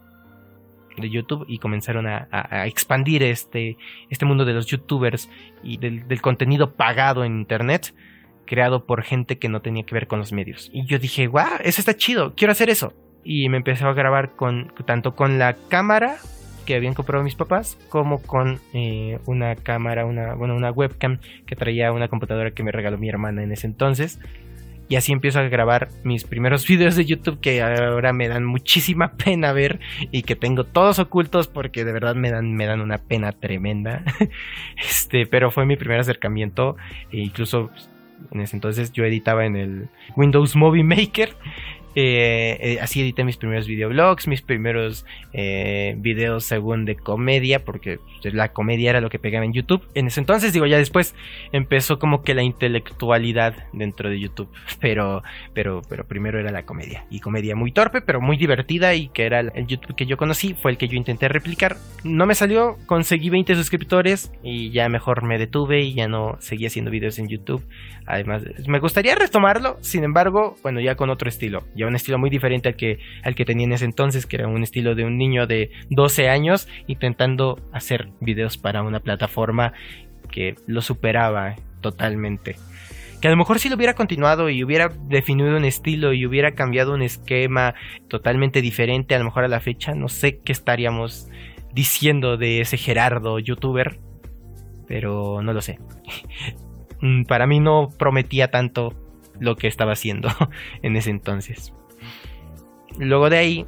de 0.97 1.09
YouTube 1.09 1.45
y 1.47 1.59
comenzaron 1.59 2.07
a, 2.07 2.27
expandir 2.67 3.23
este, 3.23 3.77
este 4.09 4.25
mundo 4.25 4.43
de 4.43 4.53
los 4.53 4.65
youtubers 4.65 5.29
y 5.63 5.77
del, 5.77 6.09
del 6.09 6.21
contenido 6.21 6.75
pagado 6.75 7.23
en 7.23 7.37
internet 7.37 7.93
creado 8.47 8.85
por 8.85 9.03
gente 9.03 9.37
que 9.37 9.49
no 9.49 9.61
tenía 9.61 9.83
que 9.83 9.93
ver 9.93 10.07
con 10.07 10.17
los 10.17 10.31
medios. 10.33 10.71
Y 10.73 10.87
yo 10.87 10.97
dije, 10.97 11.27
wow, 11.27 11.59
eso 11.63 11.79
está 11.79 11.95
chido, 11.95 12.33
quiero 12.35 12.53
hacer 12.53 12.71
eso. 12.71 12.93
Y 13.23 13.49
me 13.49 13.57
empecé 13.57 13.85
a 13.85 13.93
grabar 13.93 14.31
con 14.31 14.73
tanto 14.85 15.15
con 15.15 15.37
la 15.37 15.55
cámara 15.69 16.17
que 16.67 16.75
habían 16.75 16.93
comprado 16.93 17.23
mis 17.23 17.35
papás, 17.35 17.77
como 17.89 18.21
con 18.21 18.59
eh, 18.73 19.19
una 19.25 19.55
cámara, 19.55 20.05
una, 20.05 20.33
bueno, 20.35 20.55
una 20.55 20.69
webcam 20.69 21.19
que 21.45 21.55
traía 21.55 21.93
una 21.93 22.09
computadora 22.09 22.51
que 22.51 22.61
me 22.61 22.73
regaló 22.73 22.97
mi 22.97 23.07
hermana 23.07 23.41
en 23.41 23.51
ese 23.53 23.67
entonces. 23.67 24.19
Y 24.89 24.95
así 24.95 25.11
empiezo 25.11 25.39
a 25.39 25.43
grabar 25.43 25.89
mis 26.03 26.23
primeros 26.23 26.67
videos 26.67 26.95
de 26.95 27.05
YouTube 27.05 27.39
que 27.39 27.61
ahora 27.61 28.13
me 28.13 28.27
dan 28.27 28.45
muchísima 28.45 29.13
pena 29.17 29.53
ver 29.53 29.79
y 30.11 30.23
que 30.23 30.35
tengo 30.35 30.65
todos 30.65 30.99
ocultos 30.99 31.47
porque 31.47 31.85
de 31.85 31.93
verdad 31.93 32.15
me 32.15 32.31
dan, 32.31 32.53
me 32.53 32.65
dan 32.65 32.81
una 32.81 32.97
pena 32.97 33.31
tremenda. 33.31 34.03
Este, 34.77 35.25
pero 35.25 35.51
fue 35.51 35.65
mi 35.65 35.75
primer 35.75 35.99
acercamiento 35.99 36.75
e 37.11 37.19
incluso 37.19 37.71
en 38.31 38.41
ese 38.41 38.55
entonces 38.55 38.91
yo 38.91 39.05
editaba 39.05 39.45
en 39.45 39.55
el 39.55 39.89
Windows 40.15 40.55
Movie 40.55 40.83
Maker 40.83 41.35
eh, 41.99 42.59
eh, 42.61 42.79
así 42.79 43.01
edité 43.01 43.23
mis 43.23 43.37
primeros 43.37 43.65
videoblogs, 43.65 44.27
mis 44.27 44.43
primeros 44.43 45.03
eh, 45.33 45.95
videos 45.97 46.43
según 46.43 46.85
de 46.85 46.95
comedia, 46.95 47.65
porque 47.65 47.97
pues, 48.21 48.35
la 48.35 48.53
comedia 48.53 48.91
era 48.91 49.01
lo 49.01 49.09
que 49.09 49.17
pegaba 49.17 49.45
en 49.45 49.51
YouTube. 49.51 49.81
En 49.95 50.05
ese 50.05 50.19
entonces, 50.19 50.53
digo, 50.53 50.67
ya 50.67 50.77
después 50.77 51.15
empezó 51.51 51.97
como 51.97 52.21
que 52.21 52.35
la 52.35 52.43
intelectualidad 52.43 53.55
dentro 53.73 54.11
de 54.11 54.19
YouTube, 54.19 54.47
pero, 54.79 55.23
pero, 55.55 55.81
pero 55.89 56.05
primero 56.05 56.39
era 56.39 56.51
la 56.51 56.67
comedia. 56.67 57.07
Y 57.09 57.19
comedia 57.19 57.55
muy 57.55 57.71
torpe, 57.71 58.01
pero 58.01 58.21
muy 58.21 58.37
divertida 58.37 58.93
y 58.93 59.07
que 59.07 59.25
era 59.25 59.39
el 59.39 59.65
YouTube 59.65 59.95
que 59.95 60.05
yo 60.05 60.17
conocí, 60.17 60.53
fue 60.53 60.69
el 60.69 60.77
que 60.77 60.87
yo 60.87 60.97
intenté 60.97 61.27
replicar. 61.29 61.77
No 62.03 62.27
me 62.27 62.35
salió, 62.35 62.77
conseguí 62.85 63.31
20 63.31 63.55
suscriptores 63.55 64.31
y 64.43 64.69
ya 64.69 64.87
mejor 64.87 65.23
me 65.23 65.39
detuve 65.39 65.81
y 65.81 65.95
ya 65.95 66.07
no 66.07 66.37
seguí 66.41 66.67
haciendo 66.67 66.91
videos 66.91 67.17
en 67.17 67.27
YouTube. 67.27 67.63
Además, 68.05 68.43
me 68.67 68.79
gustaría 68.79 69.15
retomarlo, 69.15 69.79
sin 69.81 70.03
embargo, 70.03 70.55
bueno, 70.61 70.79
ya 70.79 70.95
con 70.95 71.09
otro 71.09 71.27
estilo 71.27 71.63
un 71.89 71.95
estilo 71.95 72.17
muy 72.17 72.29
diferente 72.29 72.69
al 72.69 72.75
que, 72.75 72.99
al 73.23 73.35
que 73.35 73.45
tenía 73.45 73.65
en 73.65 73.73
ese 73.73 73.85
entonces, 73.85 74.25
que 74.25 74.37
era 74.37 74.47
un 74.47 74.63
estilo 74.63 74.95
de 74.95 75.05
un 75.05 75.17
niño 75.17 75.47
de 75.47 75.71
12 75.89 76.29
años 76.29 76.67
intentando 76.87 77.59
hacer 77.71 78.09
videos 78.19 78.57
para 78.57 78.83
una 78.83 78.99
plataforma 78.99 79.73
que 80.31 80.55
lo 80.67 80.81
superaba 80.81 81.55
totalmente. 81.81 82.55
Que 83.21 83.27
a 83.27 83.31
lo 83.31 83.37
mejor 83.37 83.59
si 83.59 83.69
lo 83.69 83.75
hubiera 83.75 83.95
continuado 83.95 84.49
y 84.49 84.63
hubiera 84.63 84.89
definido 84.89 85.55
un 85.55 85.65
estilo 85.65 86.13
y 86.13 86.25
hubiera 86.25 86.51
cambiado 86.51 86.93
un 86.93 87.01
esquema 87.01 87.73
totalmente 88.07 88.61
diferente, 88.61 89.15
a 89.15 89.19
lo 89.19 89.25
mejor 89.25 89.43
a 89.43 89.47
la 89.47 89.59
fecha, 89.59 89.93
no 89.95 90.07
sé 90.07 90.39
qué 90.39 90.51
estaríamos 90.51 91.27
diciendo 91.73 92.37
de 92.37 92.61
ese 92.61 92.77
Gerardo 92.77 93.39
youtuber, 93.39 93.99
pero 94.87 95.41
no 95.41 95.53
lo 95.53 95.61
sé. 95.61 95.79
Para 97.27 97.47
mí 97.47 97.59
no 97.59 97.89
prometía 97.97 98.49
tanto 98.49 98.93
lo 99.39 99.55
que 99.55 99.67
estaba 99.67 99.93
haciendo 99.93 100.29
en 100.81 100.95
ese 100.95 101.09
entonces. 101.09 101.73
Luego 102.97 103.29
de 103.29 103.37
ahí, 103.37 103.65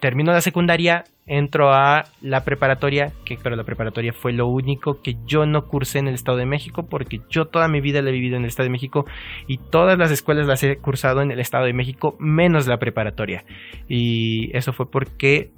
termino 0.00 0.32
la 0.32 0.40
secundaria, 0.40 1.04
entro 1.26 1.72
a 1.72 2.04
la 2.20 2.44
preparatoria, 2.44 3.12
que 3.24 3.36
pero 3.42 3.56
la 3.56 3.64
preparatoria 3.64 4.12
fue 4.12 4.32
lo 4.32 4.46
único 4.46 5.02
que 5.02 5.16
yo 5.26 5.46
no 5.46 5.66
cursé 5.66 5.98
en 5.98 6.08
el 6.08 6.14
Estado 6.14 6.38
de 6.38 6.46
México, 6.46 6.86
porque 6.88 7.20
yo 7.28 7.46
toda 7.46 7.66
mi 7.68 7.80
vida 7.80 8.02
la 8.02 8.10
he 8.10 8.12
vivido 8.12 8.36
en 8.36 8.42
el 8.42 8.48
Estado 8.48 8.66
de 8.66 8.72
México 8.72 9.04
y 9.48 9.58
todas 9.58 9.98
las 9.98 10.10
escuelas 10.10 10.46
las 10.46 10.62
he 10.62 10.76
cursado 10.76 11.22
en 11.22 11.32
el 11.32 11.40
Estado 11.40 11.64
de 11.64 11.72
México, 11.72 12.16
menos 12.20 12.66
la 12.66 12.78
preparatoria. 12.78 13.44
Y 13.88 14.56
eso 14.56 14.72
fue 14.72 14.90
porque 14.90 15.50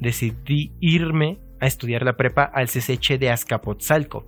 decidí 0.00 0.72
irme 0.80 1.38
a 1.60 1.66
estudiar 1.66 2.02
la 2.02 2.16
prepa 2.16 2.42
al 2.42 2.66
CCH 2.66 3.18
de 3.18 3.30
Azcapotzalco, 3.30 4.26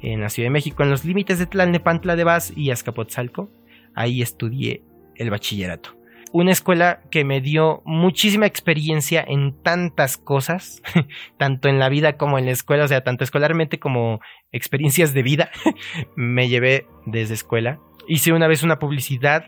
en 0.00 0.20
la 0.20 0.28
Ciudad 0.28 0.46
de 0.46 0.52
México, 0.52 0.82
en 0.82 0.90
los 0.90 1.04
límites 1.04 1.38
de 1.38 1.46
Tlalnepantla 1.46 2.16
de 2.16 2.24
Vaz 2.24 2.52
y 2.56 2.70
Azcapotzalco. 2.70 3.50
Ahí 3.94 4.22
estudié 4.22 4.82
el 5.16 5.30
bachillerato 5.30 6.04
una 6.34 6.50
escuela 6.50 6.98
que 7.12 7.24
me 7.24 7.40
dio 7.40 7.80
muchísima 7.84 8.46
experiencia 8.46 9.24
en 9.24 9.52
tantas 9.62 10.16
cosas, 10.16 10.82
tanto 11.38 11.68
en 11.68 11.78
la 11.78 11.88
vida 11.88 12.16
como 12.16 12.40
en 12.40 12.46
la 12.46 12.50
escuela, 12.50 12.82
o 12.82 12.88
sea, 12.88 13.04
tanto 13.04 13.22
escolarmente 13.22 13.78
como 13.78 14.20
experiencias 14.50 15.14
de 15.14 15.22
vida, 15.22 15.50
me 16.16 16.48
llevé 16.48 16.88
desde 17.06 17.34
escuela. 17.34 17.78
Hice 18.08 18.32
una 18.32 18.48
vez 18.48 18.64
una 18.64 18.80
publicidad 18.80 19.46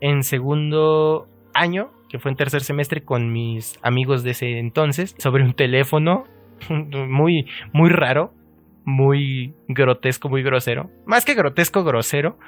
en 0.00 0.22
segundo 0.22 1.26
año, 1.54 1.90
que 2.08 2.20
fue 2.20 2.30
en 2.30 2.36
tercer 2.36 2.62
semestre 2.62 3.02
con 3.02 3.32
mis 3.32 3.76
amigos 3.82 4.22
de 4.22 4.30
ese 4.30 4.60
entonces, 4.60 5.16
sobre 5.18 5.42
un 5.42 5.54
teléfono 5.54 6.22
muy, 6.70 7.48
muy 7.72 7.90
raro, 7.90 8.32
muy 8.84 9.54
grotesco, 9.66 10.28
muy 10.28 10.44
grosero. 10.44 10.88
Más 11.04 11.24
que 11.24 11.34
grotesco, 11.34 11.82
grosero 11.82 12.38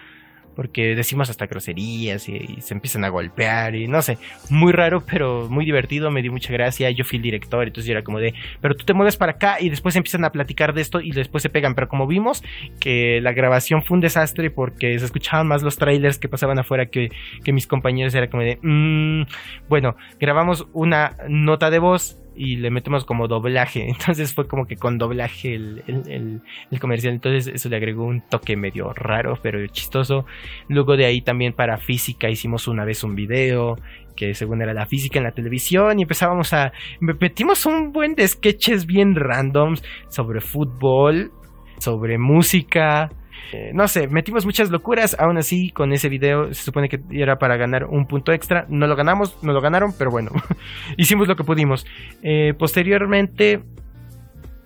porque 0.54 0.94
decimos 0.94 1.30
hasta 1.30 1.46
groserías 1.46 2.28
y, 2.28 2.58
se 2.60 2.74
empiezan 2.74 3.04
a 3.04 3.08
golpear 3.08 3.74
y 3.74 3.88
no 3.88 4.02
sé, 4.02 4.18
muy 4.48 4.72
raro 4.72 5.02
pero 5.02 5.48
muy 5.48 5.64
divertido, 5.64 6.10
me 6.10 6.22
dio 6.22 6.32
mucha 6.32 6.52
gracia, 6.52 6.90
yo 6.90 7.04
fui 7.04 7.16
el 7.16 7.22
director, 7.22 7.66
entonces 7.66 7.90
era 7.90 8.02
como 8.02 8.18
de, 8.18 8.34
pero 8.60 8.74
tú 8.74 8.84
te 8.84 8.94
mueves 8.94 9.16
para 9.16 9.32
acá 9.32 9.56
y 9.60 9.70
después 9.70 9.96
empiezan 9.96 10.24
a 10.24 10.32
platicar 10.32 10.74
de 10.74 10.80
esto 10.80 11.00
y 11.00 11.12
después 11.12 11.42
se 11.42 11.48
pegan, 11.48 11.74
pero 11.74 11.88
como 11.88 12.06
vimos 12.06 12.42
que 12.78 13.20
la 13.20 13.32
grabación 13.32 13.82
fue 13.82 13.96
un 13.96 14.00
desastre 14.00 14.50
porque 14.50 14.98
se 14.98 15.04
escuchaban 15.04 15.46
más 15.46 15.62
los 15.62 15.76
trailers 15.76 16.18
que 16.18 16.28
pasaban 16.28 16.58
afuera 16.58 16.86
que, 16.86 17.10
que 17.44 17.52
mis 17.52 17.66
compañeros, 17.66 18.14
era 18.14 18.28
como 18.28 18.42
de, 18.42 18.58
mmm, 18.62 19.22
bueno, 19.68 19.96
grabamos 20.18 20.66
una 20.72 21.16
nota 21.28 21.70
de 21.70 21.78
voz 21.78 22.20
y 22.34 22.56
le 22.56 22.70
metemos 22.70 23.04
como 23.04 23.28
doblaje. 23.28 23.88
Entonces 23.88 24.34
fue 24.34 24.46
como 24.46 24.66
que 24.66 24.76
con 24.76 24.98
doblaje 24.98 25.54
el, 25.54 26.42
comercial. 26.80 27.14
Entonces 27.14 27.52
eso 27.52 27.68
le 27.68 27.76
agregó 27.76 28.04
un 28.04 28.22
toque 28.22 28.56
medio 28.56 28.92
raro, 28.92 29.38
pero 29.42 29.64
chistoso. 29.68 30.24
Luego 30.68 30.96
de 30.96 31.06
ahí 31.06 31.20
también 31.20 31.52
para 31.52 31.78
física 31.78 32.28
hicimos 32.28 32.68
una 32.68 32.84
vez 32.84 33.04
un 33.04 33.14
video 33.14 33.76
que 34.16 34.34
según 34.34 34.60
era 34.60 34.74
la 34.74 34.86
física 34.86 35.18
en 35.18 35.24
la 35.24 35.32
televisión 35.32 35.98
y 35.98 36.02
empezábamos 36.02 36.52
a 36.52 36.72
metimos 37.00 37.64
un 37.64 37.92
buen 37.92 38.14
de 38.14 38.28
sketches 38.28 38.84
bien 38.84 39.14
randoms 39.14 39.82
sobre 40.08 40.40
fútbol, 40.40 41.30
sobre 41.78 42.18
música, 42.18 43.10
eh, 43.52 43.72
no 43.74 43.88
sé, 43.88 44.08
metimos 44.08 44.44
muchas 44.44 44.70
locuras. 44.70 45.16
Aún 45.18 45.38
así, 45.38 45.70
con 45.70 45.92
ese 45.92 46.08
video 46.08 46.52
se 46.54 46.62
supone 46.62 46.88
que 46.88 47.00
era 47.10 47.38
para 47.38 47.56
ganar 47.56 47.84
un 47.84 48.06
punto 48.06 48.32
extra. 48.32 48.66
No 48.68 48.86
lo 48.86 48.96
ganamos, 48.96 49.42
no 49.42 49.52
lo 49.52 49.60
ganaron, 49.60 49.92
pero 49.96 50.10
bueno, 50.10 50.30
hicimos 50.96 51.28
lo 51.28 51.36
que 51.36 51.44
pudimos. 51.44 51.86
Eh, 52.22 52.54
posteriormente, 52.58 53.60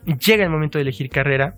llega 0.05 0.45
el 0.45 0.51
momento 0.51 0.79
de 0.79 0.83
elegir 0.83 1.09
carrera. 1.09 1.55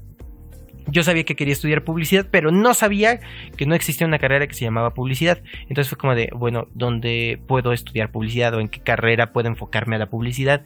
Yo 0.88 1.02
sabía 1.02 1.24
que 1.24 1.34
quería 1.34 1.52
estudiar 1.52 1.82
publicidad, 1.82 2.26
pero 2.30 2.52
no 2.52 2.72
sabía 2.72 3.18
que 3.56 3.66
no 3.66 3.74
existía 3.74 4.06
una 4.06 4.20
carrera 4.20 4.46
que 4.46 4.54
se 4.54 4.64
llamaba 4.64 4.90
publicidad. 4.90 5.42
Entonces 5.62 5.88
fue 5.88 5.98
como 5.98 6.14
de, 6.14 6.28
bueno, 6.32 6.68
¿dónde 6.74 7.40
puedo 7.48 7.72
estudiar 7.72 8.12
publicidad 8.12 8.54
o 8.54 8.60
en 8.60 8.68
qué 8.68 8.80
carrera 8.80 9.32
puedo 9.32 9.48
enfocarme 9.48 9.96
a 9.96 9.98
la 9.98 10.06
publicidad? 10.06 10.64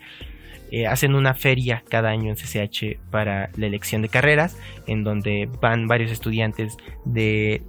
Eh, 0.70 0.86
hacen 0.86 1.14
una 1.14 1.34
feria 1.34 1.82
cada 1.88 2.10
año 2.10 2.30
en 2.30 2.36
CCH 2.36 2.98
para 3.10 3.50
la 3.56 3.66
elección 3.66 4.02
de 4.02 4.08
carreras, 4.08 4.56
en 4.86 5.04
donde 5.04 5.48
van 5.60 5.88
varios 5.88 6.10
estudiantes 6.10 6.76
de 7.04 7.62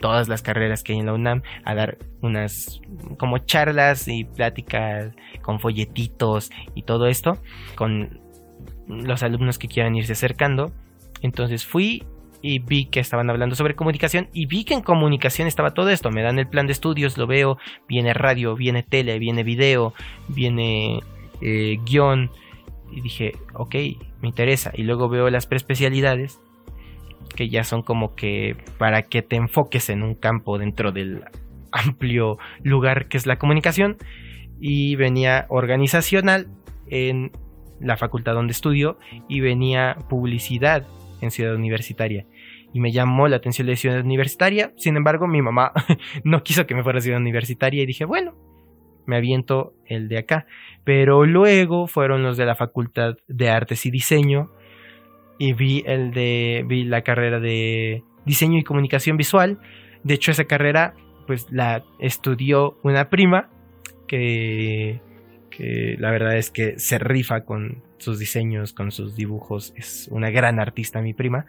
todas 0.00 0.28
las 0.28 0.42
carreras 0.42 0.82
que 0.82 0.94
hay 0.94 0.98
en 0.98 1.06
la 1.06 1.12
UNAM 1.12 1.42
a 1.64 1.74
dar 1.74 1.98
unas 2.22 2.80
como 3.18 3.38
charlas 3.38 4.08
y 4.08 4.24
pláticas 4.24 5.12
con 5.42 5.60
folletitos 5.60 6.50
y 6.74 6.82
todo 6.82 7.06
esto 7.06 7.38
con 7.74 8.20
los 8.88 9.22
alumnos 9.22 9.58
que 9.58 9.68
quieran 9.68 9.94
irse 9.94 10.12
acercando. 10.12 10.72
Entonces 11.22 11.64
fui 11.64 12.04
y 12.42 12.58
vi 12.58 12.86
que 12.86 13.00
estaban 13.00 13.28
hablando 13.30 13.54
sobre 13.54 13.74
comunicación 13.74 14.28
y 14.32 14.46
vi 14.46 14.64
que 14.64 14.74
en 14.74 14.82
comunicación 14.82 15.46
estaba 15.46 15.72
todo 15.72 15.90
esto. 15.90 16.10
Me 16.10 16.22
dan 16.22 16.38
el 16.38 16.48
plan 16.48 16.66
de 16.66 16.72
estudios, 16.72 17.18
lo 17.18 17.26
veo, 17.26 17.58
viene 17.86 18.14
radio, 18.14 18.56
viene 18.56 18.82
tele, 18.82 19.18
viene 19.18 19.42
video, 19.44 19.94
viene 20.28 21.00
eh, 21.40 21.76
guion 21.84 22.30
y 22.90 23.00
dije, 23.00 23.32
ok, 23.54 23.74
me 24.20 24.28
interesa. 24.28 24.72
Y 24.74 24.82
luego 24.82 25.08
veo 25.08 25.28
las 25.30 25.46
preespecialidades 25.46 26.40
que 27.36 27.48
ya 27.48 27.62
son 27.62 27.82
como 27.82 28.14
que 28.14 28.56
para 28.78 29.02
que 29.02 29.22
te 29.22 29.36
enfoques 29.36 29.90
en 29.90 30.02
un 30.02 30.14
campo 30.14 30.58
dentro 30.58 30.92
del 30.92 31.24
amplio 31.72 32.38
lugar 32.62 33.08
que 33.08 33.16
es 33.16 33.26
la 33.26 33.36
comunicación. 33.36 33.96
Y 34.60 34.96
venía 34.96 35.46
organizacional 35.48 36.48
en 36.88 37.30
la 37.80 37.96
facultad 37.96 38.34
donde 38.34 38.52
estudio 38.52 38.98
y 39.28 39.40
venía 39.40 39.96
publicidad 40.08 40.86
en 41.20 41.30
Ciudad 41.30 41.54
Universitaria. 41.54 42.26
Y 42.72 42.80
me 42.80 42.92
llamó 42.92 43.26
la 43.26 43.36
atención 43.36 43.66
de 43.66 43.76
Ciudad 43.76 44.00
Universitaria. 44.00 44.72
Sin 44.76 44.96
embargo, 44.96 45.26
mi 45.26 45.42
mamá 45.42 45.72
no 46.24 46.42
quiso 46.42 46.66
que 46.66 46.74
me 46.74 46.82
fuera 46.82 46.98
a 46.98 47.02
Ciudad 47.02 47.20
Universitaria 47.20 47.82
y 47.82 47.86
dije, 47.86 48.04
bueno, 48.04 48.32
me 49.10 49.16
aviento 49.16 49.74
el 49.86 50.08
de 50.08 50.18
acá. 50.18 50.46
Pero 50.84 51.26
luego 51.26 51.86
fueron 51.86 52.22
los 52.22 52.36
de 52.36 52.46
la 52.46 52.54
Facultad 52.54 53.16
de 53.28 53.50
Artes 53.50 53.84
y 53.84 53.90
Diseño 53.90 54.48
y 55.38 55.52
vi 55.52 55.82
el 55.86 56.12
de 56.12 56.64
vi 56.66 56.84
la 56.84 57.02
carrera 57.02 57.40
de 57.40 58.02
diseño 58.24 58.58
y 58.58 58.64
comunicación 58.64 59.16
visual. 59.16 59.58
De 60.04 60.14
hecho 60.14 60.30
esa 60.30 60.44
carrera 60.44 60.94
pues 61.26 61.46
la 61.50 61.82
estudió 61.98 62.78
una 62.82 63.10
prima 63.10 63.48
que 64.06 65.00
que 65.50 65.96
la 65.98 66.10
verdad 66.10 66.36
es 66.36 66.50
que 66.50 66.78
se 66.78 66.98
rifa 66.98 67.44
con 67.44 67.82
sus 67.98 68.18
diseños, 68.18 68.72
con 68.72 68.92
sus 68.92 69.16
dibujos, 69.16 69.74
es 69.76 70.08
una 70.10 70.30
gran 70.30 70.58
artista 70.58 71.02
mi 71.02 71.12
prima. 71.12 71.46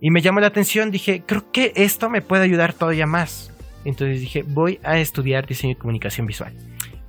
Y 0.00 0.10
me 0.10 0.20
llamó 0.20 0.40
la 0.40 0.48
atención, 0.48 0.90
dije, 0.90 1.22
creo 1.26 1.50
que 1.52 1.72
esto 1.74 2.10
me 2.10 2.22
puede 2.22 2.44
ayudar 2.44 2.72
todavía 2.72 3.06
más. 3.06 3.52
Entonces 3.84 4.20
dije, 4.20 4.42
voy 4.46 4.78
a 4.82 4.98
estudiar 4.98 5.46
diseño 5.46 5.72
y 5.72 5.76
comunicación 5.76 6.26
visual. 6.26 6.52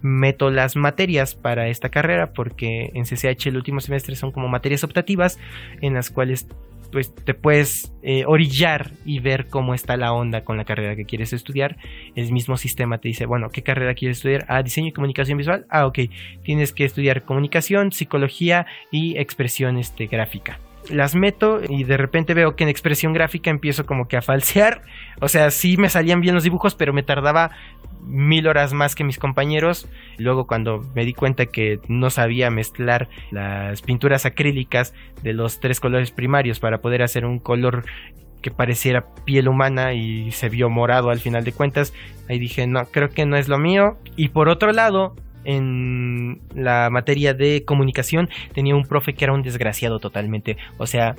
Meto 0.02 0.50
las 0.50 0.76
materias 0.76 1.36
para 1.36 1.68
esta 1.70 1.90
carrera 1.90 2.34
porque 2.34 2.92
en 2.94 3.06
CCH 3.06 3.48
el 3.48 3.58
último 3.58 3.80
semestre 3.80 4.16
son 4.16 4.32
como 4.32 4.50
materias 4.50 4.84
optativas 4.84 5.40
en 5.82 5.94
las 5.94 6.10
cuales 6.10 6.48
pues 6.92 7.14
te 7.14 7.34
puedes 7.34 7.92
eh, 8.04 8.24
orillar 8.28 8.92
y 9.04 9.20
ver 9.20 9.48
cómo 9.48 9.74
está 9.74 9.98
la 9.98 10.14
onda 10.14 10.44
con 10.44 10.58
la 10.58 10.64
carrera 10.64 10.96
que 10.96 11.06
quieres 11.06 11.34
estudiar. 11.34 11.78
El 12.16 12.32
mismo 12.32 12.56
sistema 12.56 13.00
te 13.00 13.08
dice, 13.08 13.26
bueno, 13.26 13.50
¿qué 13.50 13.64
carrera 13.64 13.96
quieres 13.96 14.18
estudiar? 14.18 14.46
Ah, 14.48 14.62
diseño 14.62 14.90
y 14.90 14.92
comunicación 14.92 15.40
visual. 15.40 15.66
Ah, 15.70 15.88
ok. 15.88 16.00
Tienes 16.44 16.72
que 16.72 16.86
estudiar 16.86 17.24
comunicación, 17.24 17.92
psicología 17.92 18.68
y 18.92 19.18
expresión 19.18 19.78
este, 19.78 20.06
gráfica 20.06 20.60
las 20.90 21.16
meto 21.16 21.62
y 21.68 21.84
de 21.84 21.98
repente 21.98 22.34
veo 22.34 22.56
que 22.56 22.64
en 22.64 22.70
expresión 22.70 23.14
gráfica 23.14 23.50
empiezo 23.50 23.86
como 23.86 24.08
que 24.08 24.18
a 24.18 24.22
falsear. 24.22 24.82
O 25.22 25.28
sea, 25.28 25.52
sí 25.52 25.78
me 25.78 25.90
salían 25.90 26.22
bien 26.22 26.36
los 26.36 26.44
dibujos, 26.44 26.76
pero 26.76 26.94
me 26.94 27.04
tardaba 27.04 27.52
mil 28.06 28.48
horas 28.48 28.74
más 28.74 28.96
que 28.96 29.04
mis 29.04 29.18
compañeros. 29.18 29.88
Luego 30.18 30.46
cuando 30.48 30.86
me 30.96 31.06
di 31.06 31.14
cuenta 31.14 31.46
que 31.46 31.80
no 31.88 32.10
sabía 32.10 32.50
mezclar 32.50 33.10
las 33.32 33.82
pinturas 33.82 34.26
acrílicas 34.26 34.94
de 35.22 35.34
los 35.34 35.60
tres 35.60 35.80
colores 35.80 36.12
primarios 36.12 36.60
para 36.60 36.80
poder 36.80 37.02
hacer 37.02 37.26
un 37.26 37.40
color 37.40 37.86
que 38.42 38.52
pareciera 38.52 39.06
piel 39.26 39.48
humana 39.48 39.94
y 39.94 40.32
se 40.32 40.50
vio 40.50 40.70
morado 40.70 41.10
al 41.10 41.20
final 41.20 41.46
de 41.46 41.54
cuentas, 41.54 41.94
ahí 42.30 42.40
dije, 42.40 42.68
no, 42.68 42.86
creo 42.86 43.10
que 43.10 43.26
no 43.26 43.38
es 43.38 43.48
lo 43.48 43.58
mío. 43.58 43.98
Y 44.18 44.30
por 44.30 44.50
otro 44.50 44.74
lado, 44.74 45.16
en 45.46 46.42
la 46.56 46.90
materia 46.90 47.34
de 47.34 47.64
comunicación 47.66 48.30
tenía 48.54 48.76
un 48.76 48.86
profe 48.86 49.14
que 49.14 49.26
era 49.26 49.34
un 49.34 49.42
desgraciado 49.42 50.00
totalmente. 50.00 50.58
O 50.78 50.88
sea, 50.88 51.16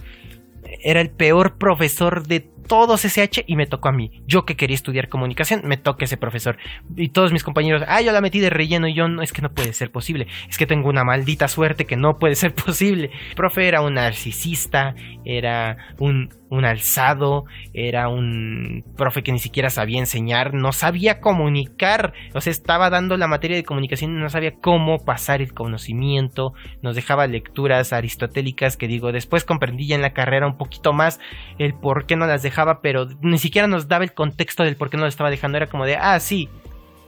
era 0.82 1.00
el 1.00 1.10
peor 1.10 1.56
profesor 1.56 2.26
de 2.26 2.46
todos 2.66 3.04
SH 3.04 3.44
y 3.46 3.56
me 3.56 3.66
tocó 3.66 3.88
a 3.88 3.92
mí. 3.92 4.22
Yo 4.26 4.44
que 4.44 4.56
quería 4.56 4.74
estudiar 4.74 5.08
comunicación, 5.08 5.62
me 5.64 5.76
toca 5.76 6.04
ese 6.04 6.16
profesor. 6.16 6.56
Y 6.96 7.08
todos 7.10 7.32
mis 7.32 7.44
compañeros, 7.44 7.82
ah, 7.86 8.00
yo 8.00 8.12
la 8.12 8.20
metí 8.20 8.40
de 8.40 8.50
relleno 8.50 8.88
y 8.88 8.94
yo 8.94 9.08
no, 9.08 9.22
es 9.22 9.32
que 9.32 9.42
no 9.42 9.52
puede 9.52 9.72
ser 9.72 9.90
posible. 9.90 10.26
Es 10.48 10.58
que 10.58 10.66
tengo 10.66 10.88
una 10.88 11.04
maldita 11.04 11.48
suerte 11.48 11.84
que 11.84 11.96
no 11.96 12.18
puede 12.18 12.34
ser 12.34 12.54
posible. 12.66 13.10
El 13.30 13.34
profe 13.36 13.68
era 13.68 13.80
un 13.80 13.94
narcisista, 13.94 14.94
era 15.24 15.76
un, 15.98 16.30
un 16.50 16.64
alzado, 16.64 17.44
era 17.72 18.08
un 18.08 18.84
profe 18.96 19.22
que 19.22 19.32
ni 19.32 19.38
siquiera 19.38 19.70
sabía 19.70 19.98
enseñar, 19.98 20.54
no 20.54 20.72
sabía 20.72 21.20
comunicar. 21.20 22.12
O 22.34 22.40
sea, 22.40 22.50
estaba 22.50 22.90
dando 22.90 23.16
la 23.16 23.26
materia 23.26 23.56
de 23.56 23.64
comunicación 23.64 24.12
y 24.12 24.20
no 24.20 24.30
sabía 24.30 24.54
cómo 24.60 25.04
pasar 25.04 25.42
el 25.42 25.52
conocimiento. 25.52 26.54
Nos 26.82 26.96
dejaba 26.96 27.26
lecturas 27.26 27.92
aristotélicas 27.92 28.76
que 28.76 28.88
digo, 28.88 29.12
después 29.12 29.44
comprendí 29.44 29.86
ya 29.86 29.96
en 29.96 30.02
la 30.02 30.12
carrera 30.12 30.46
un 30.46 30.56
poquito 30.56 30.92
más 30.92 31.20
el 31.58 31.74
por 31.74 32.06
qué 32.06 32.16
no 32.16 32.26
las 32.26 32.42
dejaba 32.42 32.53
pero 32.80 33.08
ni 33.20 33.38
siquiera 33.38 33.66
nos 33.66 33.88
daba 33.88 34.04
el 34.04 34.12
contexto 34.12 34.62
del 34.62 34.76
por 34.76 34.90
qué 34.90 34.96
no 34.96 35.02
lo 35.02 35.08
estaba 35.08 35.30
dejando. 35.30 35.56
Era 35.56 35.66
como 35.66 35.84
de, 35.84 35.96
ah, 35.96 36.18
sí, 36.20 36.48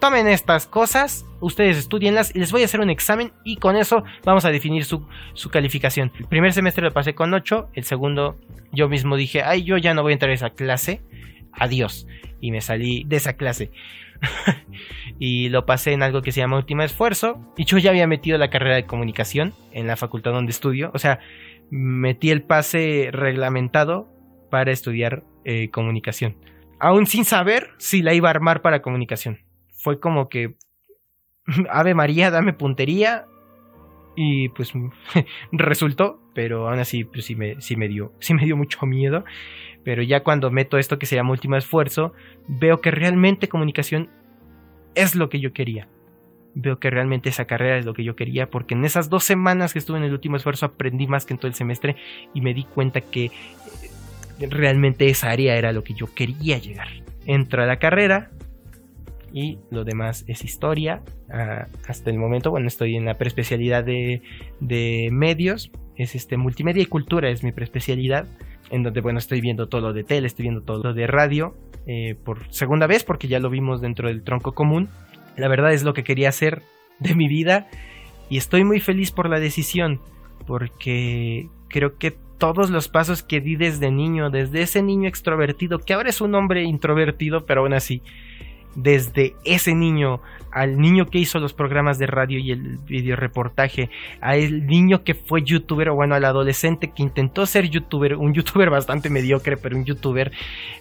tomen 0.00 0.28
estas 0.28 0.66
cosas, 0.66 1.24
ustedes 1.40 1.76
estudienlas 1.78 2.34
y 2.34 2.38
les 2.38 2.52
voy 2.52 2.62
a 2.62 2.66
hacer 2.66 2.80
un 2.80 2.90
examen 2.90 3.32
y 3.44 3.56
con 3.56 3.76
eso 3.76 4.04
vamos 4.24 4.44
a 4.44 4.50
definir 4.50 4.84
su, 4.84 5.06
su, 5.34 5.50
calificación. 5.50 6.12
El 6.18 6.26
primer 6.26 6.52
semestre 6.52 6.84
lo 6.84 6.92
pasé 6.92 7.14
con 7.14 7.32
8, 7.32 7.70
el 7.74 7.84
segundo 7.84 8.36
yo 8.72 8.88
mismo 8.88 9.16
dije, 9.16 9.42
ay, 9.42 9.64
yo 9.64 9.76
ya 9.78 9.94
no 9.94 10.02
voy 10.02 10.12
a 10.12 10.14
entrar 10.14 10.30
a 10.30 10.34
esa 10.34 10.50
clase, 10.50 11.02
adiós. 11.52 12.06
Y 12.40 12.50
me 12.50 12.60
salí 12.60 13.04
de 13.04 13.16
esa 13.16 13.32
clase. 13.32 13.70
y 15.18 15.48
lo 15.48 15.66
pasé 15.66 15.92
en 15.92 16.02
algo 16.02 16.22
que 16.22 16.32
se 16.32 16.40
llama 16.40 16.58
último 16.58 16.82
esfuerzo. 16.82 17.40
Y 17.56 17.64
yo 17.64 17.78
ya 17.78 17.90
había 17.90 18.06
metido 18.06 18.38
la 18.38 18.50
carrera 18.50 18.76
de 18.76 18.84
comunicación 18.84 19.54
en 19.72 19.86
la 19.86 19.96
facultad 19.96 20.32
donde 20.32 20.52
estudio. 20.52 20.90
O 20.94 20.98
sea, 20.98 21.20
metí 21.70 22.30
el 22.30 22.42
pase 22.42 23.08
reglamentado 23.12 24.08
para 24.50 24.72
estudiar 24.72 25.22
eh, 25.48 25.70
comunicación. 25.70 26.34
Aún 26.80 27.06
sin 27.06 27.24
saber 27.24 27.70
si 27.78 28.02
la 28.02 28.14
iba 28.14 28.28
a 28.28 28.32
armar 28.32 28.62
para 28.62 28.82
comunicación. 28.82 29.38
Fue 29.76 30.00
como 30.00 30.28
que, 30.28 30.56
Ave 31.70 31.94
María, 31.94 32.32
dame 32.32 32.52
puntería. 32.52 33.26
Y 34.16 34.48
pues 34.48 34.72
resultó, 35.52 36.20
pero 36.34 36.68
aún 36.68 36.80
así 36.80 37.04
pues, 37.04 37.26
sí, 37.26 37.36
me, 37.36 37.60
sí, 37.60 37.76
me 37.76 37.86
dio, 37.86 38.12
sí 38.18 38.34
me 38.34 38.44
dio 38.44 38.56
mucho 38.56 38.84
miedo. 38.86 39.24
Pero 39.84 40.02
ya 40.02 40.24
cuando 40.24 40.50
meto 40.50 40.78
esto 40.78 40.98
que 40.98 41.06
se 41.06 41.14
llama 41.14 41.30
último 41.30 41.56
esfuerzo, 41.56 42.12
veo 42.48 42.80
que 42.80 42.90
realmente 42.90 43.48
comunicación 43.48 44.08
es 44.96 45.14
lo 45.14 45.28
que 45.28 45.38
yo 45.38 45.52
quería. 45.52 45.86
veo 46.54 46.80
que 46.80 46.90
realmente 46.90 47.28
esa 47.28 47.44
carrera 47.44 47.78
es 47.78 47.84
lo 47.84 47.94
que 47.94 48.02
yo 48.02 48.16
quería, 48.16 48.50
porque 48.50 48.74
en 48.74 48.84
esas 48.84 49.10
dos 49.10 49.22
semanas 49.22 49.72
que 49.72 49.78
estuve 49.78 49.98
en 49.98 50.04
el 50.04 50.12
último 50.12 50.36
esfuerzo 50.36 50.66
aprendí 50.66 51.06
más 51.06 51.24
que 51.24 51.34
en 51.34 51.38
todo 51.38 51.48
el 51.48 51.54
semestre 51.54 51.94
y 52.34 52.40
me 52.40 52.52
di 52.52 52.64
cuenta 52.64 53.00
que 53.00 53.26
eh, 53.26 53.30
realmente 54.40 55.08
esa 55.08 55.30
área 55.30 55.56
era 55.56 55.72
lo 55.72 55.82
que 55.84 55.94
yo 55.94 56.12
quería 56.14 56.58
llegar. 56.58 56.88
Entro 57.26 57.62
a 57.62 57.66
la 57.66 57.78
carrera 57.78 58.30
y 59.32 59.58
lo 59.70 59.84
demás 59.84 60.24
es 60.26 60.44
historia. 60.44 61.02
Ah, 61.30 61.66
hasta 61.88 62.10
el 62.10 62.18
momento, 62.18 62.50
bueno, 62.50 62.68
estoy 62.68 62.96
en 62.96 63.04
la 63.04 63.14
preespecialidad 63.14 63.84
de, 63.84 64.22
de 64.60 65.08
medios, 65.12 65.70
es 65.96 66.14
este 66.14 66.36
multimedia 66.36 66.82
y 66.82 66.86
cultura, 66.86 67.30
es 67.30 67.42
mi 67.42 67.52
preespecialidad 67.52 68.26
en 68.70 68.82
donde, 68.82 69.00
bueno, 69.00 69.18
estoy 69.18 69.40
viendo 69.40 69.68
todo 69.68 69.80
lo 69.80 69.92
de 69.92 70.04
tele, 70.04 70.26
estoy 70.26 70.44
viendo 70.44 70.62
todo 70.62 70.82
lo 70.82 70.94
de 70.94 71.06
radio, 71.06 71.54
eh, 71.86 72.16
por 72.24 72.52
segunda 72.52 72.86
vez, 72.86 73.04
porque 73.04 73.28
ya 73.28 73.38
lo 73.38 73.50
vimos 73.50 73.80
dentro 73.80 74.08
del 74.08 74.22
tronco 74.22 74.52
común. 74.52 74.88
La 75.36 75.48
verdad 75.48 75.72
es 75.72 75.84
lo 75.84 75.94
que 75.94 76.04
quería 76.04 76.28
hacer 76.28 76.62
de 76.98 77.14
mi 77.14 77.28
vida 77.28 77.68
y 78.28 78.38
estoy 78.38 78.64
muy 78.64 78.80
feliz 78.80 79.12
por 79.12 79.28
la 79.28 79.38
decisión, 79.38 80.00
porque 80.46 81.48
creo 81.68 81.96
que 81.98 82.16
todos 82.38 82.70
los 82.70 82.88
pasos 82.88 83.22
que 83.22 83.40
di 83.40 83.56
desde 83.56 83.90
niño, 83.90 84.30
desde 84.30 84.62
ese 84.62 84.82
niño 84.82 85.08
extrovertido, 85.08 85.78
que 85.78 85.94
ahora 85.94 86.10
es 86.10 86.20
un 86.20 86.34
hombre 86.34 86.64
introvertido, 86.64 87.46
pero 87.46 87.62
aún 87.62 87.72
así, 87.72 88.02
desde 88.76 89.34
ese 89.44 89.74
niño 89.74 90.20
al 90.56 90.78
niño 90.78 91.04
que 91.04 91.18
hizo 91.18 91.38
los 91.38 91.52
programas 91.52 91.98
de 91.98 92.06
radio 92.06 92.38
y 92.38 92.50
el 92.50 92.78
video 92.86 93.14
reportaje, 93.14 93.90
al 94.22 94.66
niño 94.66 95.04
que 95.04 95.12
fue 95.12 95.42
youtuber, 95.42 95.90
o 95.90 95.96
bueno, 95.96 96.14
al 96.14 96.24
adolescente 96.24 96.92
que 96.96 97.02
intentó 97.02 97.44
ser 97.44 97.68
youtuber, 97.68 98.16
un 98.16 98.32
youtuber 98.32 98.70
bastante 98.70 99.10
mediocre, 99.10 99.58
pero 99.58 99.76
un 99.76 99.84
youtuber, 99.84 100.32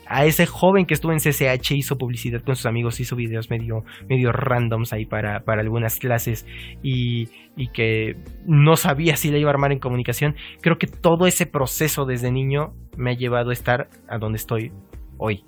a 0.07 0.23
ese 0.23 0.45
joven 0.45 0.85
que 0.85 0.93
estuvo 0.93 1.11
en 1.11 1.19
CCH, 1.19 1.71
hizo 1.71 1.97
publicidad 1.97 2.41
con 2.41 2.55
sus 2.55 2.67
amigos, 2.67 3.01
hizo 3.01 3.17
videos 3.17 3.49
medio, 3.49 3.83
medio 4.07 4.31
randoms 4.31 4.93
ahí 4.93 5.05
para, 5.05 5.41
para 5.41 5.59
algunas 5.59 5.99
clases 5.99 6.45
y, 6.81 7.27
y 7.57 7.67
que 7.67 8.15
no 8.45 8.77
sabía 8.77 9.17
si 9.17 9.29
le 9.29 9.39
iba 9.39 9.49
a 9.49 9.53
armar 9.53 9.73
en 9.73 9.79
comunicación. 9.79 10.35
Creo 10.61 10.77
que 10.77 10.87
todo 10.87 11.27
ese 11.27 11.47
proceso 11.47 12.05
desde 12.05 12.31
niño 12.31 12.73
me 12.95 13.11
ha 13.11 13.13
llevado 13.15 13.49
a 13.49 13.53
estar 13.53 13.89
a 14.07 14.19
donde 14.19 14.37
estoy 14.37 14.71
hoy. 15.17 15.43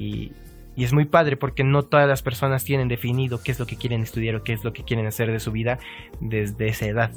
Y, 0.00 0.32
y 0.74 0.84
es 0.84 0.92
muy 0.92 1.04
padre 1.04 1.36
porque 1.36 1.64
no 1.64 1.82
todas 1.82 2.08
las 2.08 2.22
personas 2.22 2.64
tienen 2.64 2.88
definido 2.88 3.42
qué 3.42 3.52
es 3.52 3.60
lo 3.60 3.66
que 3.66 3.76
quieren 3.76 4.02
estudiar 4.02 4.36
o 4.36 4.42
qué 4.42 4.54
es 4.54 4.64
lo 4.64 4.72
que 4.72 4.84
quieren 4.84 5.06
hacer 5.06 5.30
de 5.30 5.38
su 5.38 5.52
vida 5.52 5.78
desde 6.20 6.68
esa 6.68 6.86
edad. 6.86 7.12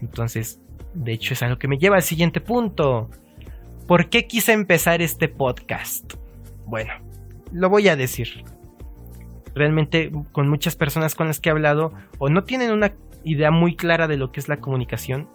Entonces, 0.00 0.60
de 0.94 1.12
hecho 1.12 1.34
es 1.34 1.42
algo 1.42 1.58
que 1.58 1.68
me 1.68 1.76
lleva 1.76 1.96
al 1.96 2.02
siguiente 2.02 2.40
punto. 2.40 3.10
¿Por 3.86 4.08
qué 4.08 4.26
quise 4.26 4.52
empezar 4.52 5.02
este 5.02 5.28
podcast? 5.28 6.14
Bueno, 6.66 6.92
lo 7.52 7.68
voy 7.68 7.88
a 7.88 7.96
decir. 7.96 8.44
Realmente 9.54 10.10
con 10.32 10.48
muchas 10.48 10.76
personas 10.76 11.14
con 11.14 11.26
las 11.26 11.38
que 11.38 11.50
he 11.50 11.52
hablado 11.52 11.92
o 12.18 12.30
no 12.30 12.44
tienen 12.44 12.72
una 12.72 12.92
idea 13.22 13.50
muy 13.50 13.76
clara 13.76 14.08
de 14.08 14.16
lo 14.16 14.32
que 14.32 14.40
es 14.40 14.48
la 14.48 14.56
comunicación 14.56 15.28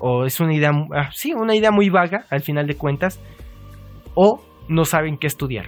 o 0.00 0.24
es 0.24 0.38
una 0.38 0.54
idea, 0.54 0.70
ah, 0.94 1.10
sí, 1.12 1.34
una 1.34 1.56
idea 1.56 1.72
muy 1.72 1.90
vaga 1.90 2.24
al 2.30 2.40
final 2.40 2.68
de 2.68 2.76
cuentas 2.76 3.20
o 4.14 4.40
no 4.68 4.84
saben 4.84 5.18
qué 5.18 5.26
estudiar. 5.26 5.66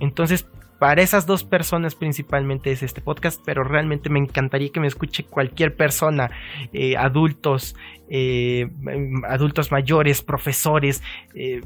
Entonces, 0.00 0.46
para 0.78 1.02
esas 1.02 1.26
dos 1.26 1.42
personas 1.42 1.96
principalmente 1.96 2.70
es 2.70 2.82
este 2.82 3.00
podcast, 3.00 3.42
pero 3.44 3.64
realmente 3.64 4.10
me 4.10 4.20
encantaría 4.20 4.70
que 4.70 4.78
me 4.78 4.86
escuche 4.86 5.24
cualquier 5.24 5.74
persona, 5.74 6.30
eh, 6.72 6.96
adultos, 6.96 7.74
eh, 8.08 8.70
adultos 9.28 9.72
mayores, 9.72 10.22
profesores, 10.22 11.02
eh, 11.34 11.62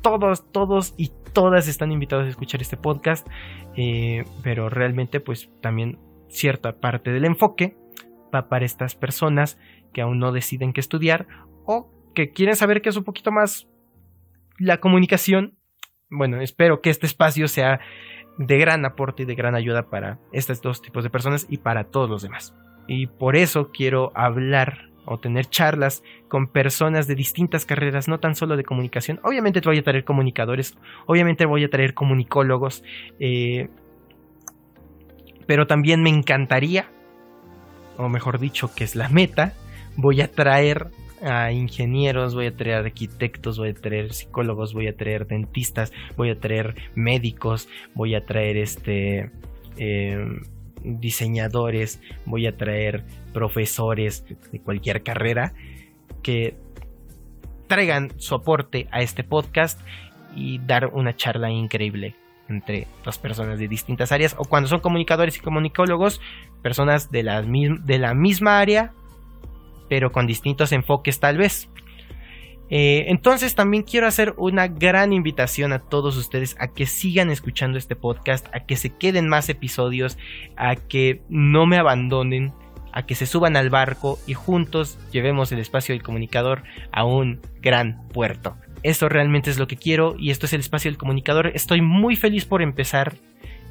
todos, 0.00 0.50
todos 0.50 0.94
y 0.96 1.12
todas 1.32 1.68
están 1.68 1.92
invitados 1.92 2.26
a 2.26 2.30
escuchar 2.30 2.60
este 2.60 2.76
podcast, 2.76 3.26
pero 4.42 4.68
realmente 4.68 5.20
pues 5.20 5.48
también 5.60 5.98
cierta 6.28 6.80
parte 6.80 7.12
del 7.12 7.24
enfoque 7.24 7.76
va 8.34 8.48
para 8.48 8.64
estas 8.64 8.96
personas 8.96 9.58
que 9.92 10.02
aún 10.02 10.18
no 10.18 10.32
deciden 10.32 10.72
qué 10.72 10.80
estudiar 10.80 11.26
o 11.64 11.88
que 12.14 12.32
quieren 12.32 12.56
saber 12.56 12.82
qué 12.82 12.88
es 12.88 12.96
un 12.96 13.04
poquito 13.04 13.30
más 13.30 13.68
la 14.58 14.78
comunicación 14.78 15.56
bueno, 16.12 16.40
espero 16.40 16.80
que 16.80 16.90
este 16.90 17.06
espacio 17.06 17.48
sea 17.48 17.80
de 18.38 18.58
gran 18.58 18.84
aporte 18.84 19.22
y 19.22 19.26
de 19.26 19.34
gran 19.34 19.54
ayuda 19.54 19.88
para 19.90 20.18
estos 20.30 20.60
dos 20.60 20.82
tipos 20.82 21.04
de 21.04 21.10
personas 21.10 21.46
y 21.48 21.58
para 21.58 21.84
todos 21.84 22.08
los 22.08 22.22
demás. 22.22 22.54
Y 22.86 23.06
por 23.06 23.34
eso 23.34 23.70
quiero 23.72 24.12
hablar 24.14 24.90
o 25.04 25.18
tener 25.18 25.46
charlas 25.46 26.02
con 26.28 26.46
personas 26.46 27.06
de 27.06 27.14
distintas 27.14 27.64
carreras, 27.64 28.08
no 28.08 28.20
tan 28.20 28.36
solo 28.36 28.56
de 28.56 28.64
comunicación. 28.64 29.20
Obviamente 29.24 29.60
te 29.60 29.68
voy 29.68 29.78
a 29.78 29.82
traer 29.82 30.04
comunicadores, 30.04 30.76
obviamente 31.06 31.46
voy 31.46 31.64
a 31.64 31.70
traer 31.70 31.94
comunicólogos, 31.94 32.84
eh, 33.18 33.68
pero 35.46 35.66
también 35.66 36.02
me 36.02 36.10
encantaría, 36.10 36.86
o 37.96 38.08
mejor 38.08 38.38
dicho, 38.38 38.70
que 38.74 38.84
es 38.84 38.94
la 38.94 39.08
meta, 39.08 39.54
voy 39.96 40.20
a 40.20 40.30
traer 40.30 40.90
a 41.22 41.52
ingenieros, 41.52 42.34
voy 42.34 42.46
a 42.46 42.56
traer 42.56 42.84
arquitectos, 42.84 43.58
voy 43.58 43.70
a 43.70 43.74
traer 43.74 44.12
psicólogos, 44.12 44.74
voy 44.74 44.88
a 44.88 44.96
traer 44.96 45.26
dentistas, 45.26 45.92
voy 46.16 46.30
a 46.30 46.38
traer 46.38 46.74
médicos, 46.94 47.68
voy 47.94 48.14
a 48.14 48.24
traer 48.24 48.56
este 48.56 49.30
em, 49.76 50.42
diseñadores, 50.82 52.00
voy 52.26 52.46
a 52.46 52.56
traer 52.56 53.04
profesores 53.32 54.24
de 54.50 54.60
cualquier 54.60 55.02
carrera 55.02 55.54
que 56.22 56.56
traigan 57.68 58.12
soporte 58.18 58.88
a 58.90 59.00
este 59.02 59.24
podcast 59.24 59.80
y 60.34 60.58
dar 60.58 60.86
una 60.86 61.14
charla 61.16 61.50
increíble 61.50 62.16
entre 62.48 62.86
dos 63.04 63.18
personas 63.18 63.58
de 63.58 63.68
distintas 63.68 64.12
áreas 64.12 64.34
o 64.38 64.44
cuando 64.44 64.68
son 64.68 64.80
comunicadores 64.80 65.36
y 65.36 65.40
comunicólogos, 65.40 66.20
personas 66.62 67.10
de 67.10 67.22
la, 67.22 67.42
de 67.42 67.98
la 67.98 68.14
misma 68.14 68.60
área 68.60 68.92
pero 69.92 70.10
con 70.10 70.26
distintos 70.26 70.72
enfoques 70.72 71.20
tal 71.20 71.36
vez. 71.36 71.68
Eh, 72.70 73.04
entonces 73.08 73.54
también 73.54 73.82
quiero 73.82 74.06
hacer 74.06 74.32
una 74.38 74.66
gran 74.66 75.12
invitación 75.12 75.70
a 75.74 75.80
todos 75.80 76.16
ustedes 76.16 76.56
a 76.58 76.68
que 76.68 76.86
sigan 76.86 77.28
escuchando 77.28 77.76
este 77.76 77.94
podcast, 77.94 78.46
a 78.54 78.60
que 78.60 78.76
se 78.76 78.96
queden 78.96 79.28
más 79.28 79.50
episodios, 79.50 80.16
a 80.56 80.76
que 80.76 81.20
no 81.28 81.66
me 81.66 81.76
abandonen, 81.76 82.54
a 82.90 83.04
que 83.04 83.14
se 83.14 83.26
suban 83.26 83.54
al 83.54 83.68
barco 83.68 84.18
y 84.26 84.32
juntos 84.32 84.98
llevemos 85.12 85.52
el 85.52 85.58
espacio 85.58 85.94
del 85.94 86.02
comunicador 86.02 86.62
a 86.90 87.04
un 87.04 87.42
gran 87.60 88.08
puerto. 88.08 88.56
Esto 88.82 89.10
realmente 89.10 89.50
es 89.50 89.58
lo 89.58 89.66
que 89.66 89.76
quiero 89.76 90.14
y 90.18 90.30
esto 90.30 90.46
es 90.46 90.54
el 90.54 90.60
espacio 90.60 90.90
del 90.90 90.96
comunicador. 90.96 91.48
Estoy 91.48 91.82
muy 91.82 92.16
feliz 92.16 92.46
por 92.46 92.62
empezar. 92.62 93.18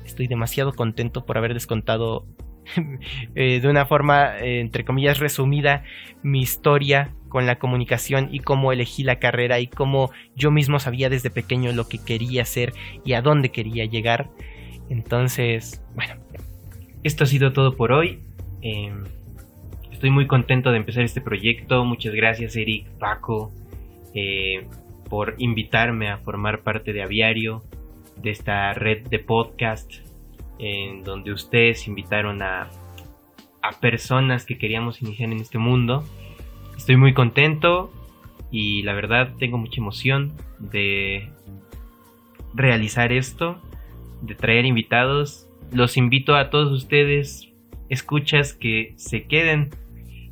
Estoy 0.05 0.27
demasiado 0.27 0.73
contento 0.73 1.25
por 1.25 1.39
haber 1.39 1.55
descontado 1.55 2.27
Eh, 3.35 3.59
de 3.61 3.67
una 3.67 3.85
forma, 3.85 4.39
eh, 4.39 4.59
entre 4.59 4.83
comillas, 4.83 5.19
resumida, 5.19 5.83
mi 6.23 6.41
historia 6.41 7.11
con 7.29 7.45
la 7.45 7.59
comunicación 7.59 8.29
y 8.31 8.39
cómo 8.39 8.71
elegí 8.71 9.03
la 9.03 9.19
carrera 9.19 9.59
y 9.59 9.67
cómo 9.67 10.11
yo 10.35 10.51
mismo 10.51 10.79
sabía 10.79 11.09
desde 11.09 11.29
pequeño 11.29 11.71
lo 11.71 11.87
que 11.87 11.97
quería 11.97 12.41
hacer 12.41 12.73
y 13.05 13.13
a 13.13 13.21
dónde 13.21 13.49
quería 13.49 13.85
llegar. 13.85 14.29
Entonces, 14.89 15.81
bueno, 15.95 16.15
esto 17.03 17.23
ha 17.23 17.27
sido 17.27 17.53
todo 17.53 17.77
por 17.77 17.93
hoy. 17.93 18.19
Em, 18.61 19.05
estoy 19.91 20.09
muy 20.09 20.27
contento 20.27 20.71
de 20.71 20.77
empezar 20.77 21.03
este 21.03 21.21
proyecto. 21.21 21.85
Muchas 21.85 22.13
gracias, 22.13 22.55
Eric, 22.57 22.87
Paco, 22.99 23.53
eh, 24.13 24.65
por 25.09 25.35
invitarme 25.37 26.09
a 26.09 26.17
formar 26.17 26.59
parte 26.59 26.91
de 26.91 27.01
Aviario, 27.01 27.63
de 28.17 28.31
esta 28.31 28.73
red 28.73 29.07
de 29.07 29.19
podcast 29.19 30.10
en 30.59 31.03
donde 31.03 31.31
ustedes 31.31 31.87
invitaron 31.87 32.41
a, 32.41 32.69
a 33.61 33.71
personas 33.79 34.45
que 34.45 34.57
queríamos 34.57 35.01
iniciar 35.01 35.31
en 35.31 35.39
este 35.39 35.57
mundo. 35.57 36.03
Estoy 36.77 36.97
muy 36.97 37.13
contento 37.13 37.91
y 38.51 38.83
la 38.83 38.93
verdad 38.93 39.33
tengo 39.39 39.57
mucha 39.57 39.79
emoción 39.79 40.33
de 40.59 41.29
realizar 42.53 43.11
esto, 43.11 43.61
de 44.21 44.35
traer 44.35 44.65
invitados. 44.65 45.47
Los 45.71 45.97
invito 45.97 46.35
a 46.35 46.49
todos 46.49 46.71
ustedes, 46.71 47.49
escuchas, 47.89 48.53
que 48.53 48.93
se 48.97 49.23
queden 49.23 49.69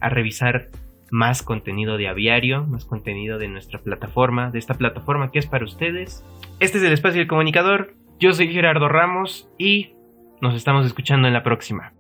a 0.02 0.10
revisar 0.10 0.70
más 1.12 1.42
contenido 1.42 1.98
de 1.98 2.08
aviario, 2.08 2.66
más 2.66 2.86
contenido 2.86 3.40
de 3.40 3.48
nuestra 3.48 3.80
plataforma, 3.80 4.52
de 4.52 4.60
esta 4.60 4.76
plataforma 4.76 5.32
que 5.32 5.40
es 5.40 5.48
para 5.48 5.66
ustedes. 5.66 6.24
Este 6.60 6.78
es 6.78 6.84
el 6.84 6.94
espacio 6.94 7.20
del 7.20 7.28
comunicador. 7.28 7.94
Yo 8.20 8.34
soy 8.34 8.52
Gerardo 8.52 8.90
Ramos 8.90 9.50
y 9.58 9.94
nos 10.42 10.56
estamos 10.56 10.86
escuchando 10.86 11.28
en 11.28 11.34
la 11.34 11.44
próxima. 11.44 11.94